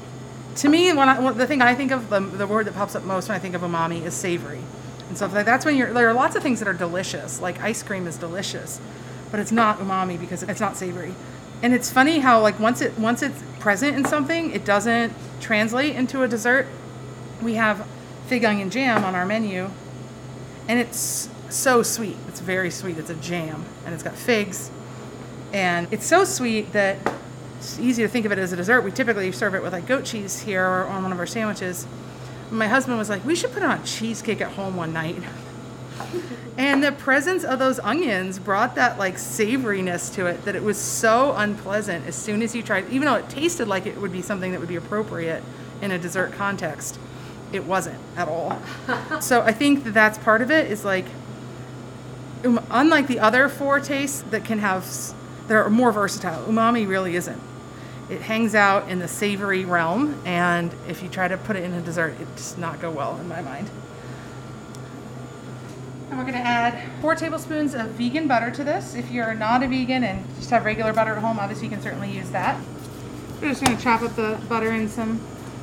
[0.58, 3.04] to me, when I, the thing I think of the, the word that pops up
[3.04, 4.62] most when I think of umami is savory
[5.10, 7.82] and like that's when you're there are lots of things that are delicious like ice
[7.82, 8.82] cream is delicious
[9.32, 11.14] but it's not umami because it's not savory.
[11.62, 15.96] And it's funny how like once it once it's present in something it doesn't translate
[15.96, 16.68] into a dessert.
[17.42, 17.86] We have
[18.28, 19.70] fig onion jam on our menu
[20.68, 22.18] and it's so sweet.
[22.28, 22.98] It's very sweet.
[22.98, 24.72] It's a jam and it's got figs
[25.54, 26.98] and it's so sweet that
[27.58, 29.86] it's easy to think of it as a dessert we typically serve it with like
[29.86, 31.88] goat cheese here or on one of our sandwiches
[32.52, 35.22] my husband was like, we should put on a cheesecake at home one night.
[36.58, 40.78] and the presence of those onions brought that like savoriness to it that it was
[40.78, 44.22] so unpleasant as soon as you tried, even though it tasted like it would be
[44.22, 45.44] something that would be appropriate
[45.82, 47.00] in a dessert context.
[47.52, 48.62] It wasn't at all.
[49.22, 51.06] so I think that that's part of it is like,
[52.46, 54.86] um, unlike the other four tastes that can have,
[55.48, 57.42] that are more versatile, umami really isn't
[58.10, 61.74] it hangs out in the savory realm, and if you try to put it in
[61.74, 63.70] a dessert, it does not go well in my mind.
[66.10, 68.96] And we're to add four tablespoons of vegan butter to this.
[68.96, 71.82] If you're not a vegan and just have regular butter at home, obviously you can
[71.82, 72.62] certainly use that.
[73.42, 75.20] We're just to chop up the butter in some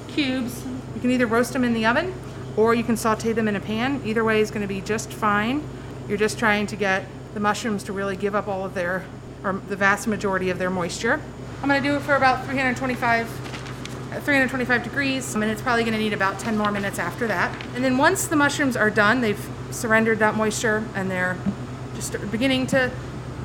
[0.08, 0.62] cubes.
[0.94, 2.12] You can either roast them in the oven
[2.58, 4.02] or you can saute them in a pan.
[4.04, 5.66] Either way is to be just fine.
[6.08, 9.06] You're just trying to get the mushrooms to really give up all of their,
[9.44, 11.20] or the vast majority of their moisture.
[11.62, 13.26] I'm going to do it for about 325,
[14.12, 17.54] uh, 325 degrees, and it's probably going to need about 10 more minutes after that.
[17.74, 21.36] And then once the mushrooms are done, they've surrendered that moisture and they're
[21.94, 22.90] just beginning to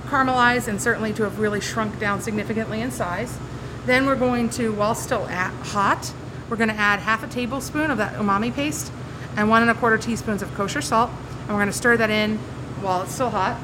[0.05, 3.37] caramelize and certainly to have really shrunk down significantly in size.
[3.85, 6.13] Then we're going to, while still hot,
[6.49, 8.91] we're going to add half a tablespoon of that umami paste
[9.35, 11.11] and one and a quarter teaspoons of kosher salt.
[11.41, 12.37] And we're going to stir that in
[12.81, 13.59] while it's still hot.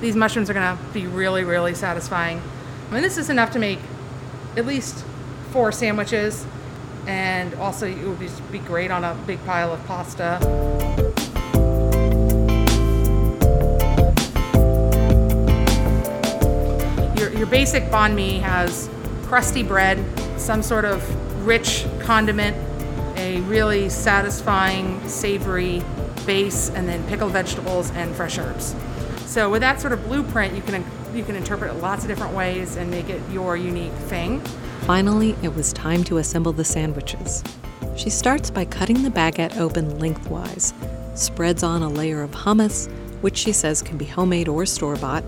[0.00, 2.40] These mushrooms are to be really, really satisfying.
[2.88, 3.80] I mean, this is enough to make
[4.56, 5.04] at least
[5.50, 6.46] four sandwiches,
[7.06, 10.38] and also it would be, be great on a big pile of pasta.
[17.18, 18.88] Your, your basic banh mi has
[19.24, 19.98] crusty bread,
[20.38, 21.02] some sort of
[21.44, 22.56] rich condiment,
[23.18, 25.82] a really satisfying, savory
[26.24, 28.76] base, and then pickled vegetables and fresh herbs.
[29.38, 32.34] So with that sort of blueprint, you can you can interpret it lots of different
[32.34, 34.40] ways and make it your unique thing.
[34.80, 37.44] Finally, it was time to assemble the sandwiches.
[37.94, 40.74] She starts by cutting the baguette open lengthwise,
[41.14, 45.22] spreads on a layer of hummus, which she says can be homemade or store bought,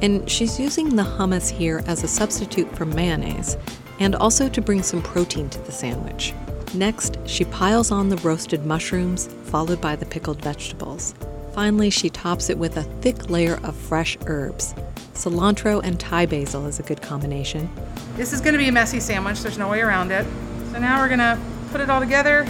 [0.00, 3.58] and she's using the hummus here as a substitute for mayonnaise
[3.98, 6.32] and also to bring some protein to the sandwich.
[6.72, 11.14] Next, she piles on the roasted mushrooms, followed by the pickled vegetables.
[11.60, 14.72] Finally, she tops it with a thick layer of fresh herbs.
[15.12, 17.68] Cilantro and Thai basil is a good combination.
[18.16, 20.26] This is going to be a messy sandwich, there's no way around it.
[20.72, 21.38] So now we're going to
[21.70, 22.46] put it all together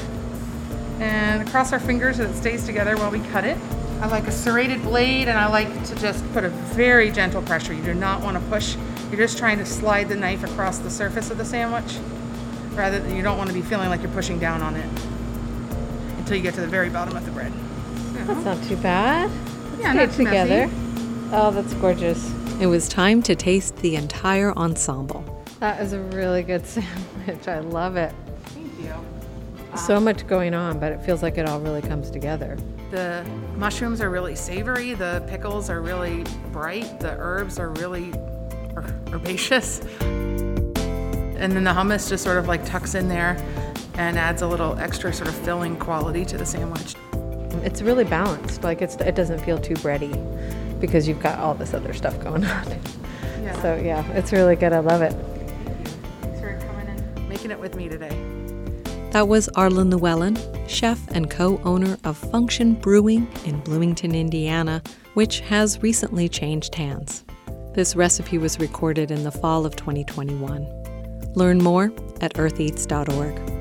[1.01, 3.59] and cross our fingers so it stays together while we cut it.
[4.01, 7.75] I like a serrated blade and I like to just put a very gentle pressure.
[7.75, 8.77] You do not want to push.
[9.11, 11.99] You're just trying to slide the knife across the surface of the sandwich
[12.77, 14.89] rather than you don't want to be feeling like you're pushing down on it
[16.19, 17.53] until you get to the very bottom of the bread.
[18.27, 19.31] That's not too bad.
[19.79, 20.67] Yeah, Let's not get together.
[20.67, 21.31] messy.
[21.33, 22.33] Oh, that's gorgeous.
[22.61, 25.25] It was time to taste the entire ensemble.
[25.61, 27.49] That is a really good sandwich.
[27.49, 28.15] I love it.
[28.47, 28.95] Thank you.
[29.79, 32.59] So um, much going on, but it feels like it all really comes together.
[32.91, 33.25] The
[33.57, 38.13] mushrooms are really savory, the pickles are really bright, the herbs are really
[38.77, 39.81] herbaceous.
[40.01, 43.37] And then the hummus just sort of like tucks in there
[43.95, 46.95] and adds a little extra sort of filling quality to the sandwich.
[47.63, 48.63] It's really balanced.
[48.63, 50.13] Like it's it doesn't feel too bready
[50.81, 52.67] because you've got all this other stuff going on.
[53.43, 53.61] Yeah.
[53.63, 54.73] So yeah, it's really good.
[54.73, 55.13] I love it.
[56.23, 58.17] Thanks for coming and making it with me today.
[59.13, 64.83] That was Arlen Llewellyn, chef and co owner of Function Brewing in Bloomington, Indiana,
[65.15, 67.25] which has recently changed hands.
[67.75, 71.33] This recipe was recorded in the fall of 2021.
[71.35, 73.60] Learn more at eartheats.org.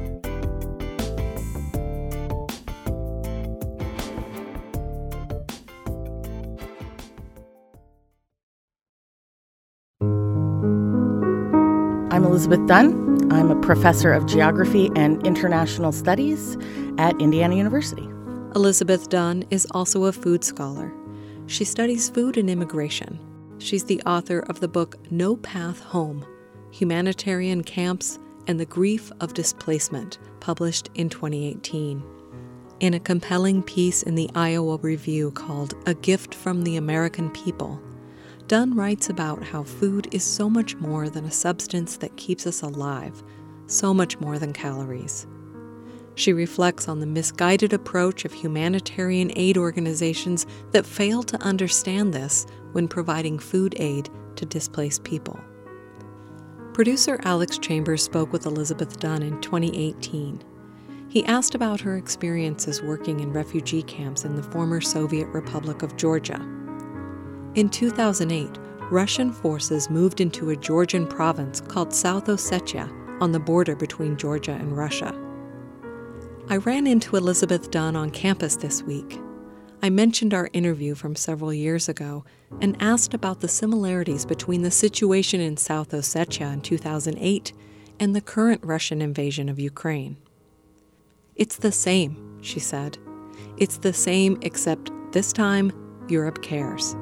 [12.40, 13.34] Elizabeth Dunn.
[13.34, 16.56] I'm a professor of geography and international studies
[16.98, 18.08] at Indiana University.
[18.56, 20.90] Elizabeth Dunn is also a food scholar.
[21.48, 23.20] She studies food and immigration.
[23.58, 26.26] She's the author of the book No Path Home
[26.72, 32.02] Humanitarian Camps and the Grief of Displacement, published in 2018.
[32.80, 37.82] In a compelling piece in the Iowa Review called A Gift from the American People,
[38.50, 42.64] Dunn writes about how food is so much more than a substance that keeps us
[42.64, 43.22] alive,
[43.68, 45.28] so much more than calories.
[46.16, 52.48] She reflects on the misguided approach of humanitarian aid organizations that fail to understand this
[52.72, 55.40] when providing food aid to displaced people.
[56.74, 60.44] Producer Alex Chambers spoke with Elizabeth Dunn in 2018.
[61.08, 65.96] He asked about her experiences working in refugee camps in the former Soviet Republic of
[65.98, 66.44] Georgia.
[67.56, 68.60] In 2008,
[68.92, 72.88] Russian forces moved into a Georgian province called South Ossetia
[73.22, 75.14] on the border between Georgia and Russia.
[76.48, 79.20] I ran into Elizabeth Dunn on campus this week.
[79.82, 82.24] I mentioned our interview from several years ago
[82.62, 87.54] and asked about the similarities between the situation in South Ossetia in 2008
[88.00, 90.18] and the current Russian invasion of Ukraine.
[91.36, 92.98] It's the same, she said.
[93.58, 95.72] It's the same, except this time,
[96.10, 96.96] Europe cares.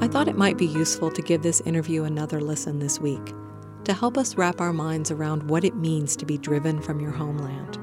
[0.00, 3.34] I thought it might be useful to give this interview another listen this week
[3.82, 7.10] to help us wrap our minds around what it means to be driven from your
[7.10, 7.78] homeland.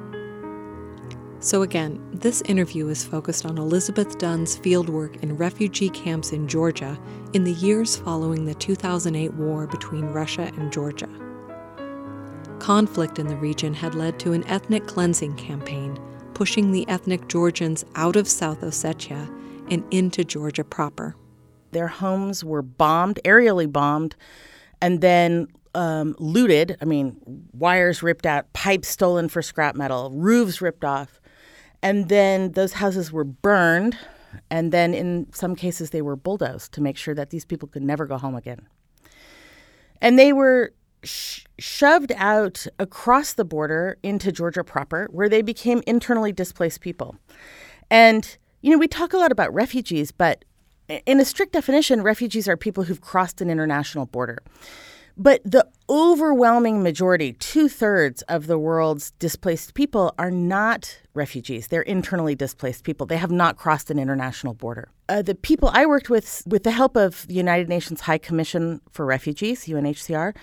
[1.41, 6.97] So, again, this interview is focused on Elizabeth Dunn's fieldwork in refugee camps in Georgia
[7.33, 11.09] in the years following the 2008 war between Russia and Georgia.
[12.59, 15.99] Conflict in the region had led to an ethnic cleansing campaign,
[16.33, 19.29] pushing the ethnic Georgians out of South Ossetia
[19.69, 21.15] and into Georgia proper.
[21.75, 24.15] Their homes were bombed, aerially bombed,
[24.79, 26.77] and then um, looted.
[26.81, 27.19] I mean,
[27.51, 31.19] wires ripped out, pipes stolen for scrap metal, roofs ripped off.
[31.83, 33.97] And then those houses were burned.
[34.49, 37.83] And then in some cases, they were bulldozed to make sure that these people could
[37.83, 38.69] never go home again.
[40.01, 40.71] And they were
[41.03, 47.17] sh- shoved out across the border into Georgia proper, where they became internally displaced people.
[47.91, 50.45] And, you know, we talk a lot about refugees, but
[50.87, 54.39] in a strict definition, refugees are people who've crossed an international border.
[55.17, 61.67] But the overwhelming majority, two thirds of the world's displaced people, are not refugees.
[61.67, 63.05] They're internally displaced people.
[63.07, 64.89] They have not crossed an international border.
[65.07, 68.81] Uh, the people I worked with, with the help of the United Nations High Commission
[68.91, 70.35] for Refugees, UNHCR,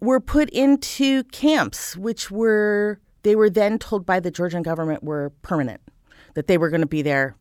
[0.00, 5.30] were put into camps, which were, they were then told by the Georgian government were
[5.42, 5.80] permanent,
[6.34, 7.36] that they were going to be there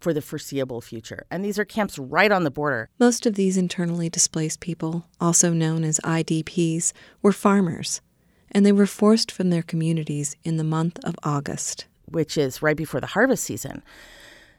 [0.00, 1.26] for the foreseeable future.
[1.30, 2.88] And these are camps right on the border.
[2.98, 6.92] Most of these internally displaced people, also known as IDPs,
[7.22, 8.00] were farmers,
[8.50, 12.76] and they were forced from their communities in the month of August, which is right
[12.76, 13.82] before the harvest season.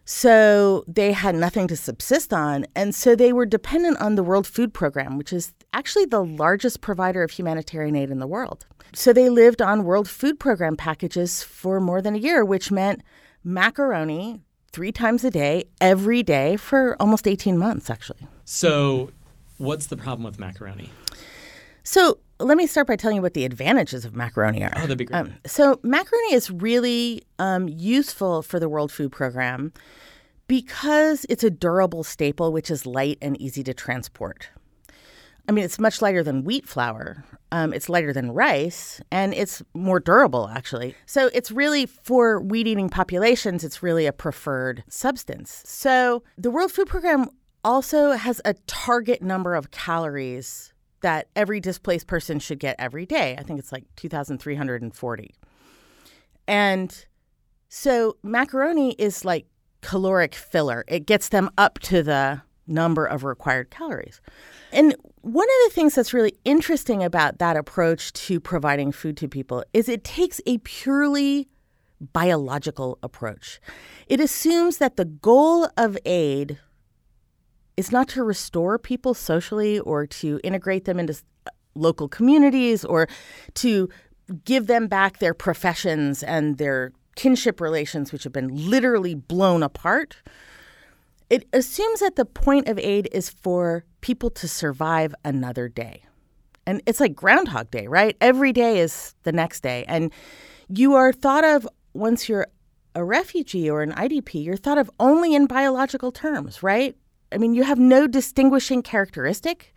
[0.05, 4.47] So they had nothing to subsist on, and so they were dependent on the World
[4.47, 8.65] Food Program, which is actually the largest provider of humanitarian aid in the world.
[8.93, 13.03] So they lived on World Food Program packages for more than a year, which meant
[13.43, 18.27] macaroni, three times a day, every day for almost 18 months, actually.
[18.45, 19.11] So,
[19.57, 20.89] what's the problem with macaroni?
[21.83, 24.71] So, let me start by telling you what the advantages of macaroni are.
[24.75, 25.17] Oh, that'd be great.
[25.17, 29.73] Um, so, macaroni is really um, useful for the World Food Program
[30.47, 34.49] because it's a durable staple, which is light and easy to transport.
[35.47, 37.23] I mean, it's much lighter than wheat flour.
[37.51, 40.95] Um, it's lighter than rice, and it's more durable, actually.
[41.05, 45.61] So it's really for wheat eating populations, it's really a preferred substance.
[45.65, 47.27] So the World Food Program
[47.63, 53.35] also has a target number of calories that every displaced person should get every day.
[53.37, 55.35] I think it's like 2,340.
[56.47, 57.05] And
[57.69, 59.45] so macaroni is like
[59.81, 64.21] caloric filler, it gets them up to the number of required calories.
[64.71, 69.27] And one of the things that's really interesting about that approach to providing food to
[69.27, 71.49] people is it takes a purely
[72.13, 73.59] biological approach.
[74.07, 76.57] It assumes that the goal of aid
[77.77, 81.21] is not to restore people socially or to integrate them into
[81.75, 83.07] local communities or
[83.55, 83.89] to
[84.45, 90.17] give them back their professions and their kinship relations, which have been literally blown apart.
[91.31, 96.03] It assumes that the point of aid is for people to survive another day.
[96.67, 98.17] And it's like Groundhog Day, right?
[98.19, 99.85] Every day is the next day.
[99.87, 100.11] And
[100.67, 102.47] you are thought of once you're
[102.95, 106.97] a refugee or an IDP, you're thought of only in biological terms, right?
[107.31, 109.73] I mean, you have no distinguishing characteristic.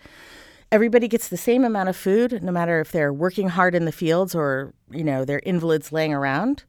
[0.72, 3.92] Everybody gets the same amount of food, no matter if they're working hard in the
[3.92, 6.64] fields or, you know, they're invalids laying around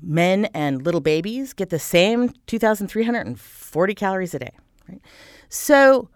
[0.00, 4.52] men and little babies get the same 2,340 calories a day.
[4.88, 5.00] Right?
[5.48, 6.08] So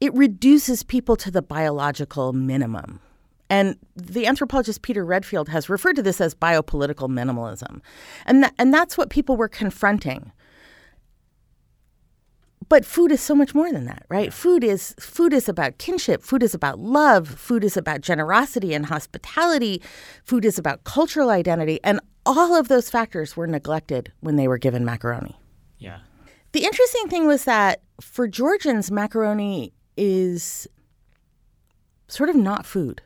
[0.00, 3.00] it reduces people to the biological minimum.
[3.50, 7.80] And the anthropologist Peter Redfield has referred to this as biopolitical minimalism.
[8.26, 10.32] And, th- and that's what people were confronting.
[12.68, 14.32] But food is so much more than that, right?
[14.32, 18.86] Food is food is about kinship, food is about love, food is about generosity and
[18.86, 19.82] hospitality,
[20.24, 24.58] food is about cultural identity, and all of those factors were neglected when they were
[24.58, 25.36] given macaroni.
[25.78, 25.98] Yeah.
[26.52, 30.66] The interesting thing was that for Georgians, macaroni is
[32.08, 33.02] sort of not food.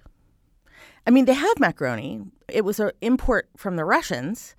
[1.06, 2.22] I mean, they have macaroni.
[2.48, 4.54] It was an import from the Russians,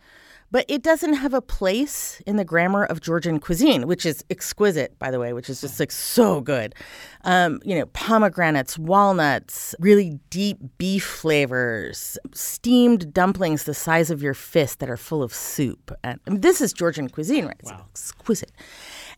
[0.51, 4.97] but it doesn't have a place in the grammar of Georgian cuisine, which is exquisite,
[4.97, 6.73] by the way, which is just like so good.
[7.23, 14.33] Um, you know, pomegranates, walnuts, really deep beef flavors, steamed dumplings the size of your
[14.33, 15.91] fist that are full of soup.
[16.03, 17.57] And I mean, this is Georgian cuisine, right?
[17.59, 17.85] It's wow.
[17.91, 18.51] exquisite.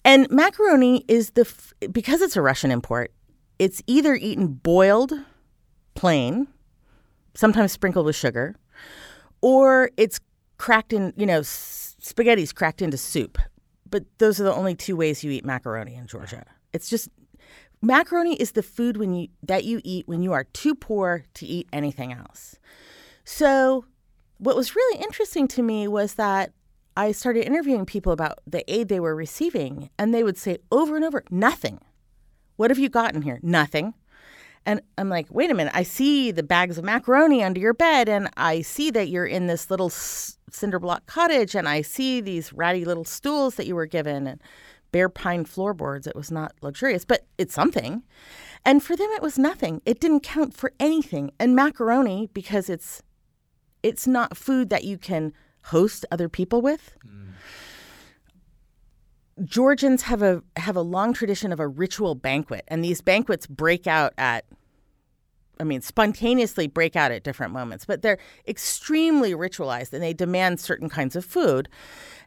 [0.04, 1.48] And macaroni is the
[1.92, 3.14] because it's a Russian import.
[3.60, 5.14] It's either eaten boiled,
[5.94, 6.48] plain,
[7.36, 8.56] sometimes sprinkled with sugar,
[9.42, 10.20] or it's
[10.62, 13.40] cracked in, you know, spaghetti's cracked into soup.
[13.90, 16.46] But those are the only two ways you eat macaroni in Georgia.
[16.72, 17.10] It's just
[17.82, 21.46] macaroni is the food when you that you eat when you are too poor to
[21.48, 22.56] eat anything else.
[23.26, 23.86] So,
[24.38, 26.54] what was really interesting to me was that
[26.96, 30.96] I started interviewing people about the aid they were receiving, and they would say over
[30.96, 31.80] and over, nothing.
[32.56, 33.40] What have you gotten here?
[33.42, 33.96] Nothing.
[34.66, 38.08] And I'm like, wait a minute, I see the bags of macaroni under your bed,
[38.08, 42.54] and I see that you're in this little cinder block cottage, and I see these
[42.54, 44.40] ratty little stools that you were given, and
[44.92, 46.06] bare pine floorboards.
[46.06, 48.04] It was not luxurious, but it's something.
[48.64, 49.82] And for them, it was nothing.
[49.86, 51.32] It didn't count for anything.
[51.40, 53.02] And macaroni, because it's
[53.84, 55.34] it's not food that you can
[55.66, 56.96] host other people with.
[57.06, 57.32] Mm.
[59.44, 63.88] Georgians have a have a long tradition of a ritual banquet, and these banquets break
[63.88, 64.46] out at
[65.60, 68.18] I mean, spontaneously break out at different moments, but they're
[68.48, 71.70] extremely ritualized and they demand certain kinds of food.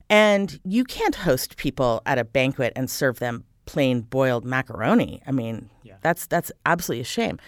[0.08, 5.20] And you can't host people at a banquet and serve them plain boiled macaroni.
[5.26, 5.96] I mean, yeah.
[6.00, 7.38] that's that's absolutely a shame.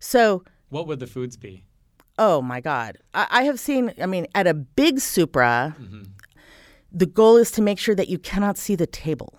[0.00, 1.64] So, what would the foods be?
[2.18, 3.92] Oh my God, I, I have seen.
[4.00, 6.04] I mean, at a big supra, mm-hmm.
[6.92, 9.38] The goal is to make sure that you cannot see the table.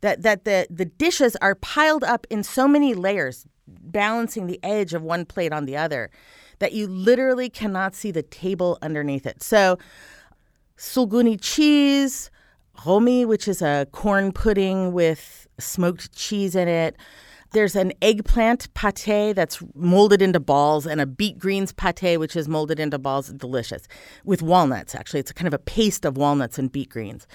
[0.00, 4.94] That that the the dishes are piled up in so many layers, balancing the edge
[4.94, 6.10] of one plate on the other,
[6.58, 9.42] that you literally cannot see the table underneath it.
[9.42, 9.78] So,
[10.76, 12.30] sulguni cheese,
[12.76, 16.96] ghomi, which is a corn pudding with smoked cheese in it.
[17.52, 22.48] There's an eggplant pate that's molded into balls, and a beet greens pate, which is
[22.48, 23.28] molded into balls.
[23.28, 23.88] Delicious.
[24.24, 25.20] With walnuts, actually.
[25.20, 27.26] It's kind of a paste of walnuts and beet greens.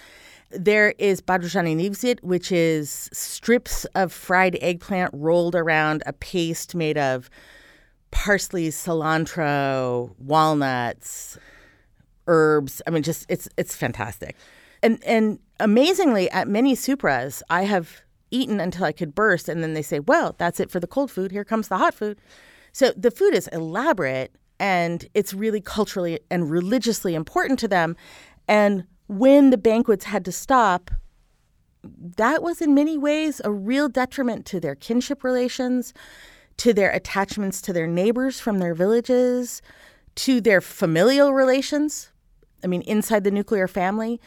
[0.52, 6.98] There is badrijani nigvzit, which is strips of fried eggplant rolled around a paste made
[6.98, 7.32] of
[8.12, 11.40] parsley, cilantro, walnuts,
[12.28, 12.84] herbs.
[12.86, 14.36] I mean, just it's it's fantastic.
[14.84, 18.03] And and amazingly, at many supras, I have
[18.34, 21.12] eaten until I could burst, and then they say, "Well, that's it for the cold
[21.12, 21.32] food.
[21.32, 22.18] Here comes the hot food."
[22.72, 27.96] So the food is elaborate, and it's really culturally and religiously important to them.
[28.48, 30.90] And when the banquets had to stop,
[31.84, 35.94] that was in many ways a real detriment to their kinship relations,
[36.58, 39.62] to their attachments to their neighbors from their villages,
[40.16, 42.10] to their familial relations.
[42.64, 44.22] I mean, inside the nuclear family,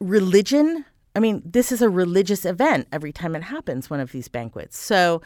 [0.00, 0.86] religion.
[1.14, 4.78] I mean, this is a religious event every time it happens, one of these banquets.
[4.78, 5.22] So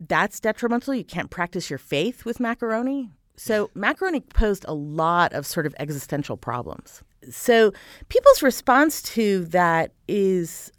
[0.00, 0.94] that's detrimental.
[0.94, 3.10] You can't practice your faith with macaroni.
[3.36, 7.02] So macaroni posed a lot of sort of existential problems.
[7.30, 7.72] So
[8.08, 10.72] people's response to that is,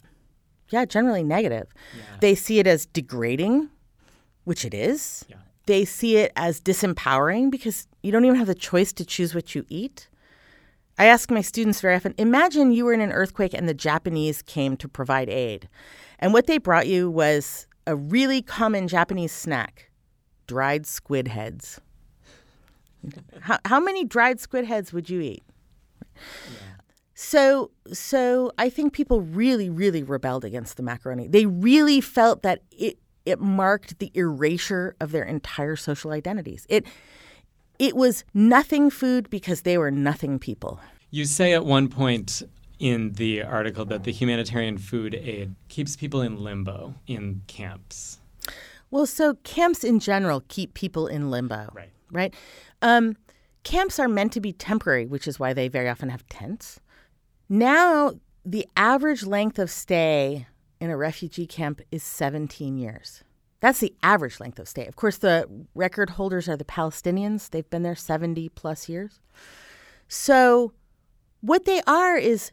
[0.70, 1.72] yeah, generally negative.
[1.96, 2.02] Yeah.
[2.20, 3.68] They see it as degrading,
[4.44, 5.24] which it is.
[5.28, 5.36] Yeah.
[5.66, 9.54] They see it as disempowering because you don't even have the choice to choose what
[9.54, 10.08] you eat.
[10.98, 14.42] I ask my students very often imagine you were in an earthquake and the Japanese
[14.42, 15.68] came to provide aid.
[16.18, 19.90] And what they brought you was a really common Japanese snack
[20.46, 21.80] dried squid heads.
[23.40, 25.42] how, how many dried squid heads would you eat?
[27.14, 31.28] So, so I think people really, really rebelled against the macaroni.
[31.28, 36.66] They really felt that it it marked the erasure of their entire social identities.
[36.68, 36.86] It
[37.82, 40.80] it was nothing food because they were nothing people.
[41.10, 42.42] You say at one point
[42.78, 48.18] in the article that the humanitarian food aid keeps people in limbo in camps.
[48.90, 51.68] Well, so camps in general keep people in limbo.
[51.74, 51.90] Right.
[52.10, 52.34] Right.
[52.82, 53.16] Um,
[53.64, 56.80] Camps are meant to be temporary, which is why they very often have tents.
[57.48, 58.14] Now,
[58.44, 60.46] the average length of stay
[60.80, 63.22] in a refugee camp is 17 years.
[63.62, 64.86] That's the average length of stay.
[64.86, 67.48] Of course, the record holders are the Palestinians.
[67.48, 69.20] They've been there 70 plus years.
[70.08, 70.72] So,
[71.40, 72.50] what they are is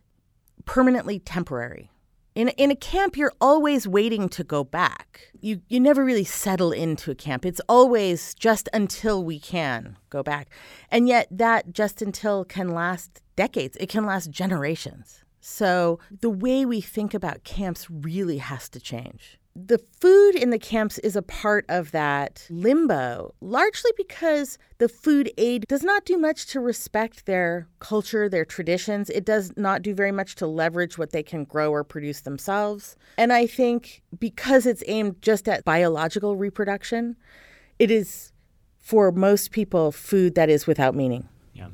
[0.66, 1.90] permanently temporary.
[2.36, 5.32] In, in a camp, you're always waiting to go back.
[5.42, 7.44] You, you never really settle into a camp.
[7.44, 10.50] It's always just until we can go back.
[10.92, 15.24] And yet, that just until can last decades, it can last generations.
[15.42, 20.60] So, the way we think about camps really has to change the food in the
[20.60, 26.18] camps is a part of that limbo, largely because the food aid does not do
[26.18, 29.10] much to respect their culture, their traditions.
[29.10, 32.96] It does not do very much to leverage what they can grow or produce themselves.
[33.18, 37.16] And I think because it's aimed just at biological reproduction,
[37.78, 38.32] it is
[38.80, 41.28] for most people food that is without meaning.
[41.54, 41.68] Yeah.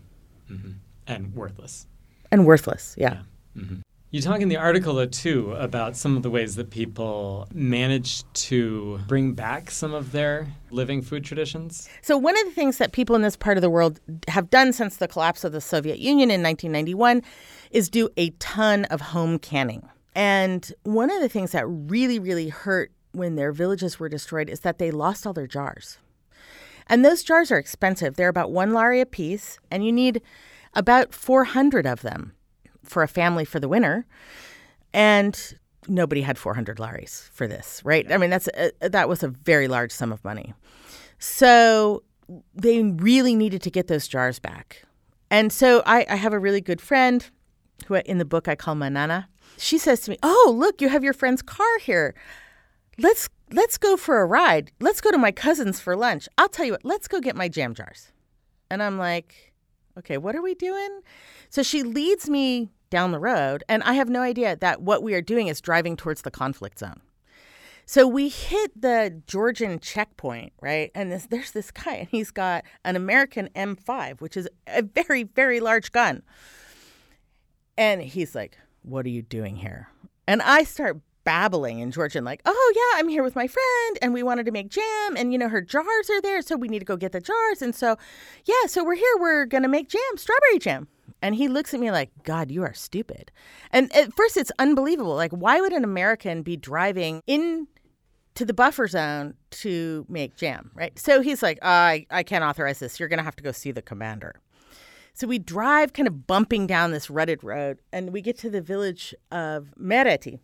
[0.49, 0.71] Mm-hmm.
[1.07, 1.87] And worthless.
[2.31, 3.21] And worthless, yeah.
[3.55, 3.61] yeah.
[3.61, 3.75] Mm-hmm.
[4.15, 8.97] You talk in the article, too, about some of the ways that people manage to
[9.09, 11.89] bring back some of their living food traditions.
[12.01, 13.99] So, one of the things that people in this part of the world
[14.29, 17.23] have done since the collapse of the Soviet Union in 1991
[17.71, 19.85] is do a ton of home canning.
[20.15, 24.61] And one of the things that really, really hurt when their villages were destroyed is
[24.61, 25.97] that they lost all their jars.
[26.87, 28.15] And those jars are expensive.
[28.15, 30.21] They're about one lari a piece, and you need
[30.73, 32.31] about 400 of them
[32.85, 34.05] for a family for the winter.
[34.93, 35.55] And
[35.87, 38.09] nobody had 400 laris for this, right?
[38.11, 40.53] I mean, that's a, that was a very large sum of money.
[41.19, 42.03] So
[42.53, 44.83] they really needed to get those jars back.
[45.29, 47.29] And so I, I have a really good friend
[47.87, 49.29] who uh, in the book I call Manana.
[49.57, 52.13] She says to me, "Oh, look, you have your friend's car here.
[52.97, 54.71] Let's let's go for a ride.
[54.79, 56.27] Let's go to my cousin's for lunch.
[56.37, 56.85] I'll tell you what.
[56.85, 58.11] Let's go get my jam jars."
[58.69, 59.53] And I'm like,
[59.97, 61.01] "Okay, what are we doing?"
[61.49, 65.13] So she leads me down the road, and I have no idea that what we
[65.13, 67.01] are doing is driving towards the conflict zone.
[67.87, 70.89] So we hit the Georgian checkpoint, right?
[70.95, 75.23] And this, there's this guy, and he's got an American M5, which is a very,
[75.23, 76.23] very large gun.
[77.77, 79.89] And he's like, What are you doing here?
[80.27, 84.13] And I start babbling in Georgian, like, Oh, yeah, I'm here with my friend, and
[84.13, 86.79] we wanted to make jam, and you know, her jars are there, so we need
[86.79, 87.61] to go get the jars.
[87.61, 87.97] And so,
[88.45, 90.87] yeah, so we're here, we're to make jam, strawberry jam.
[91.25, 93.31] And he looks at me like, God, you are stupid.
[93.71, 95.15] And at first, it's unbelievable.
[95.15, 97.65] Like, why would an American be driving in
[98.35, 100.99] to the buffer zone to make jam, right?
[100.99, 102.99] So he's like, I, I can't authorize this.
[102.99, 104.39] You're going to have to go see the commander.
[105.15, 108.61] So we drive kind of bumping down this rutted road and we get to the
[108.61, 110.37] village of Mereti.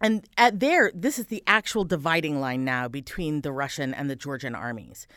[0.00, 4.14] And at there, this is the actual dividing line now between the Russian and the
[4.14, 5.08] Georgian armies.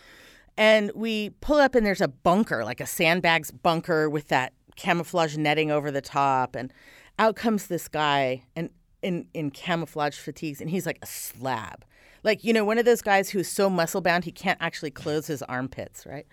[0.57, 5.37] And we pull up and there's a bunker, like a sandbags bunker with that camouflage
[5.37, 6.55] netting over the top.
[6.55, 6.73] And
[7.19, 8.69] out comes this guy and
[9.01, 11.85] in, in camouflage fatigues and he's like a slab.
[12.23, 15.27] Like, you know, one of those guys who's so muscle bound he can't actually close
[15.27, 16.25] his armpits, right?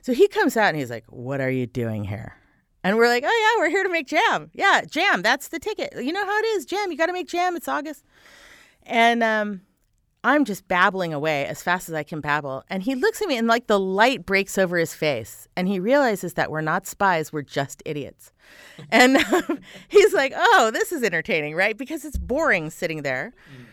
[0.00, 2.36] So he comes out and he's like, What are you doing here?
[2.82, 4.50] And we're like, Oh, yeah, we're here to make jam.
[4.54, 5.22] Yeah, jam.
[5.22, 5.92] That's the ticket.
[6.02, 6.90] You know how it is jam.
[6.90, 7.56] You got to make jam.
[7.56, 8.04] It's August.
[8.84, 9.60] And um,
[10.24, 12.64] I'm just babbling away as fast as I can babble.
[12.70, 15.46] And he looks at me and like the light breaks over his face.
[15.54, 18.32] And he realizes that we're not spies, we're just idiots.
[18.90, 21.76] and um, he's like, oh, this is entertaining, right?
[21.76, 23.34] Because it's boring sitting there.
[23.54, 23.66] Mm.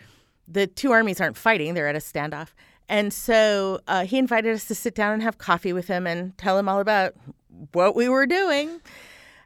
[0.46, 2.48] The two armies aren't fighting, they're at a standoff.
[2.88, 6.36] And so uh, he invited us to sit down and have coffee with him and
[6.36, 7.14] tell him all about
[7.72, 8.80] what we were doing.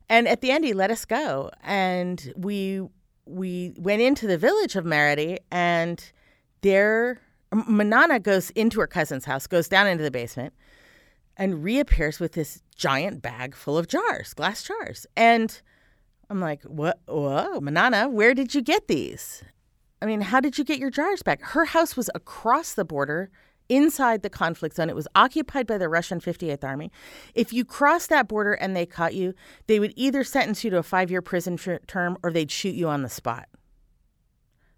[0.09, 1.50] And at the end, he let us go.
[1.62, 2.82] And we
[3.26, 6.12] we went into the village of Mereti and
[6.66, 7.20] there
[7.52, 10.52] Manana goes into her cousin's house, goes down into the basement,
[11.36, 15.06] and reappears with this giant bag full of jars, glass jars.
[15.16, 15.60] And
[16.28, 17.00] I'm like, what?
[17.06, 19.44] Whoa, Manana, where did you get these?
[20.02, 21.40] I mean, how did you get your jars back?
[21.40, 23.30] Her house was across the border
[23.68, 24.90] inside the conflict zone.
[24.90, 26.92] It was occupied by the Russian 58th Army.
[27.34, 29.34] If you crossed that border and they caught you,
[29.66, 31.56] they would either sentence you to a five year prison
[31.86, 33.48] term or they'd shoot you on the spot.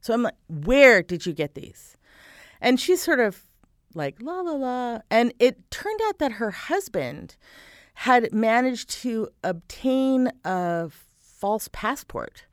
[0.00, 1.96] So I'm like, where did you get these?
[2.60, 3.44] And she's sort of
[3.94, 4.98] like, la, la, la.
[5.10, 7.36] And it turned out that her husband
[7.94, 10.90] had managed to obtain a
[11.20, 12.44] false passport.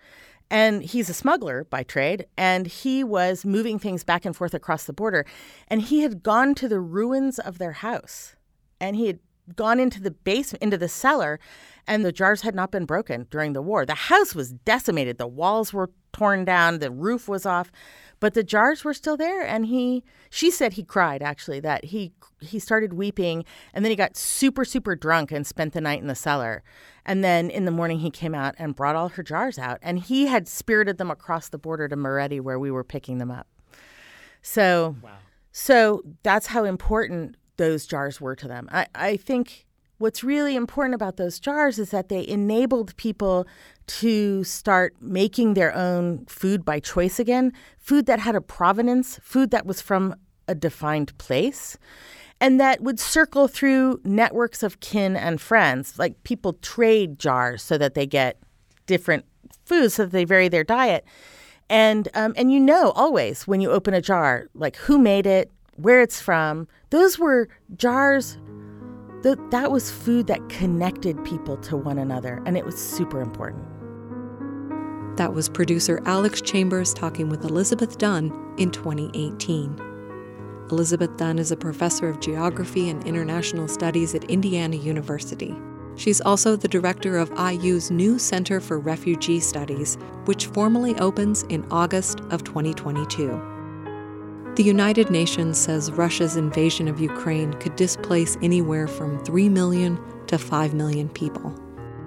[0.50, 4.86] And he's a smuggler by trade, and he was moving things back and forth across
[4.86, 5.26] the border.
[5.68, 8.36] And he had gone to the ruins of their house,
[8.80, 9.20] and he had
[9.56, 11.40] gone into the basement, into the cellar,
[11.88, 13.86] and the jars had not been broken during the war.
[13.86, 15.18] The house was decimated.
[15.18, 17.72] The walls were torn down, the roof was off,
[18.20, 19.42] but the jars were still there.
[19.46, 23.96] And he, she said he cried actually, that he he started weeping, and then he
[23.96, 26.64] got super super drunk and spent the night in the cellar.
[27.06, 30.00] And then in the morning he came out and brought all her jars out, and
[30.00, 33.48] he had spirited them across the border to Mereti where we were picking them up.
[34.42, 35.18] So, wow.
[35.52, 38.70] so that's how important those jars were to them.
[38.72, 39.65] I, I think
[39.98, 43.48] what's really important about those jars is that they enabled people
[43.88, 49.52] to start making their own food by choice again, food that had a provenance, food
[49.52, 50.16] that was from
[50.48, 51.78] a defined place,
[52.42, 55.98] and that would circle through networks of kin and friends.
[55.98, 58.38] Like people trade jars so that they get
[58.86, 59.26] different
[59.66, 61.06] foods so that they vary their diet.
[61.70, 65.52] And um, and you know always when you open a jar, like who made it,
[65.78, 66.68] where it's from.
[66.90, 68.38] Those were jars.
[69.26, 73.66] Th- that was food that connected people to one another, and it was super important.
[75.18, 79.82] That was producer Alex Chambers talking with Elizabeth Dunn in 2018.
[80.70, 85.56] Elizabeth Dunn is a professor of geography and international studies at Indiana University.
[85.96, 91.66] She's also the director of IU's new Center for Refugee Studies, which formally opens in
[91.72, 93.55] August of 2022.
[94.56, 100.38] The United Nations says Russia's invasion of Ukraine could displace anywhere from 3 million to
[100.38, 101.54] 5 million people.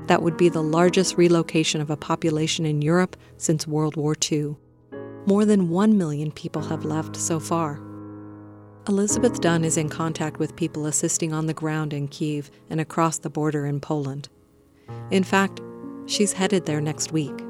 [0.07, 4.57] That would be the largest relocation of a population in Europe since World War II.
[5.27, 7.83] More than 1 million people have left so far.
[8.89, 13.19] Elizabeth Dunn is in contact with people assisting on the ground in Kiev and across
[13.19, 14.31] the border in Poland.
[15.11, 15.61] In fact,
[16.07, 17.45] she's headed there next week.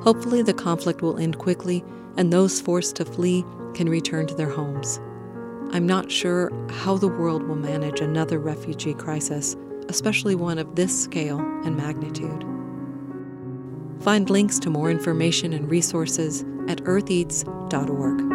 [0.00, 1.84] Hopefully, the conflict will end quickly
[2.16, 3.44] and those forced to flee
[3.74, 5.00] can return to their homes.
[5.72, 9.56] I'm not sure how the world will manage another refugee crisis,
[9.88, 12.44] especially one of this scale and magnitude.
[14.02, 18.31] Find links to more information and resources at eartheats.org.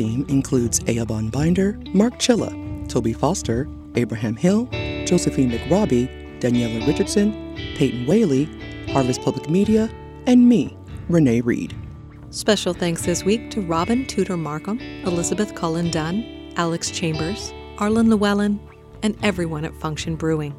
[0.00, 2.50] team includes Eoban Binder, Mark Chilla,
[2.88, 4.64] Toby Foster, Abraham Hill,
[5.04, 6.08] Josephine McRobbie,
[6.40, 8.48] Daniela Richardson, Peyton Whaley,
[8.92, 9.90] Harvest Public Media,
[10.26, 10.74] and me,
[11.10, 11.76] Renee Reed.
[12.30, 16.24] Special thanks this week to Robin Tutor-Marcom, Elizabeth Cullen Dunn,
[16.56, 18.58] Alex Chambers, Arlen Llewellyn,
[19.02, 20.54] and everyone at Function Brewing.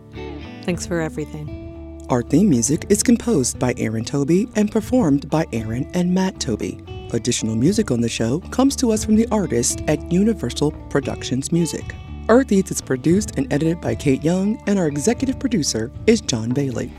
[0.66, 2.06] Thanks for everything.
[2.12, 6.84] Our theme music is composed by Aaron Toby and performed by Aaron and Matt Toby.
[7.14, 11.96] Additional music on the show comes to us from the artist at Universal Productions Music.
[12.30, 16.50] Earth Eats is produced and edited by Kate Young, and our executive producer is John
[16.50, 16.92] Bailey.